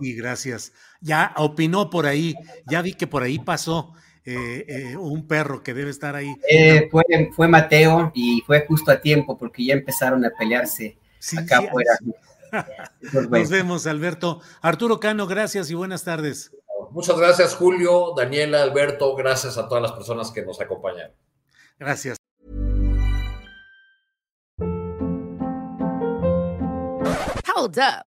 [0.00, 0.72] Y gracias.
[1.00, 2.34] Ya opinó por ahí,
[2.66, 3.92] ya vi que por ahí pasó
[4.24, 6.34] eh, eh, un perro que debe estar ahí.
[6.50, 7.04] Eh, fue,
[7.34, 10.98] fue Mateo y fue justo a tiempo porque ya empezaron a pelearse
[11.36, 11.92] acá afuera.
[13.30, 14.40] Nos vemos, Alberto.
[14.60, 16.52] Arturo Cano, gracias y buenas tardes.
[16.90, 19.14] Muchas gracias, Julio, Daniela, Alberto.
[19.14, 21.12] Gracias a todas las personas que nos acompañan.
[21.78, 22.16] Gracias.
[27.54, 28.07] Hold up.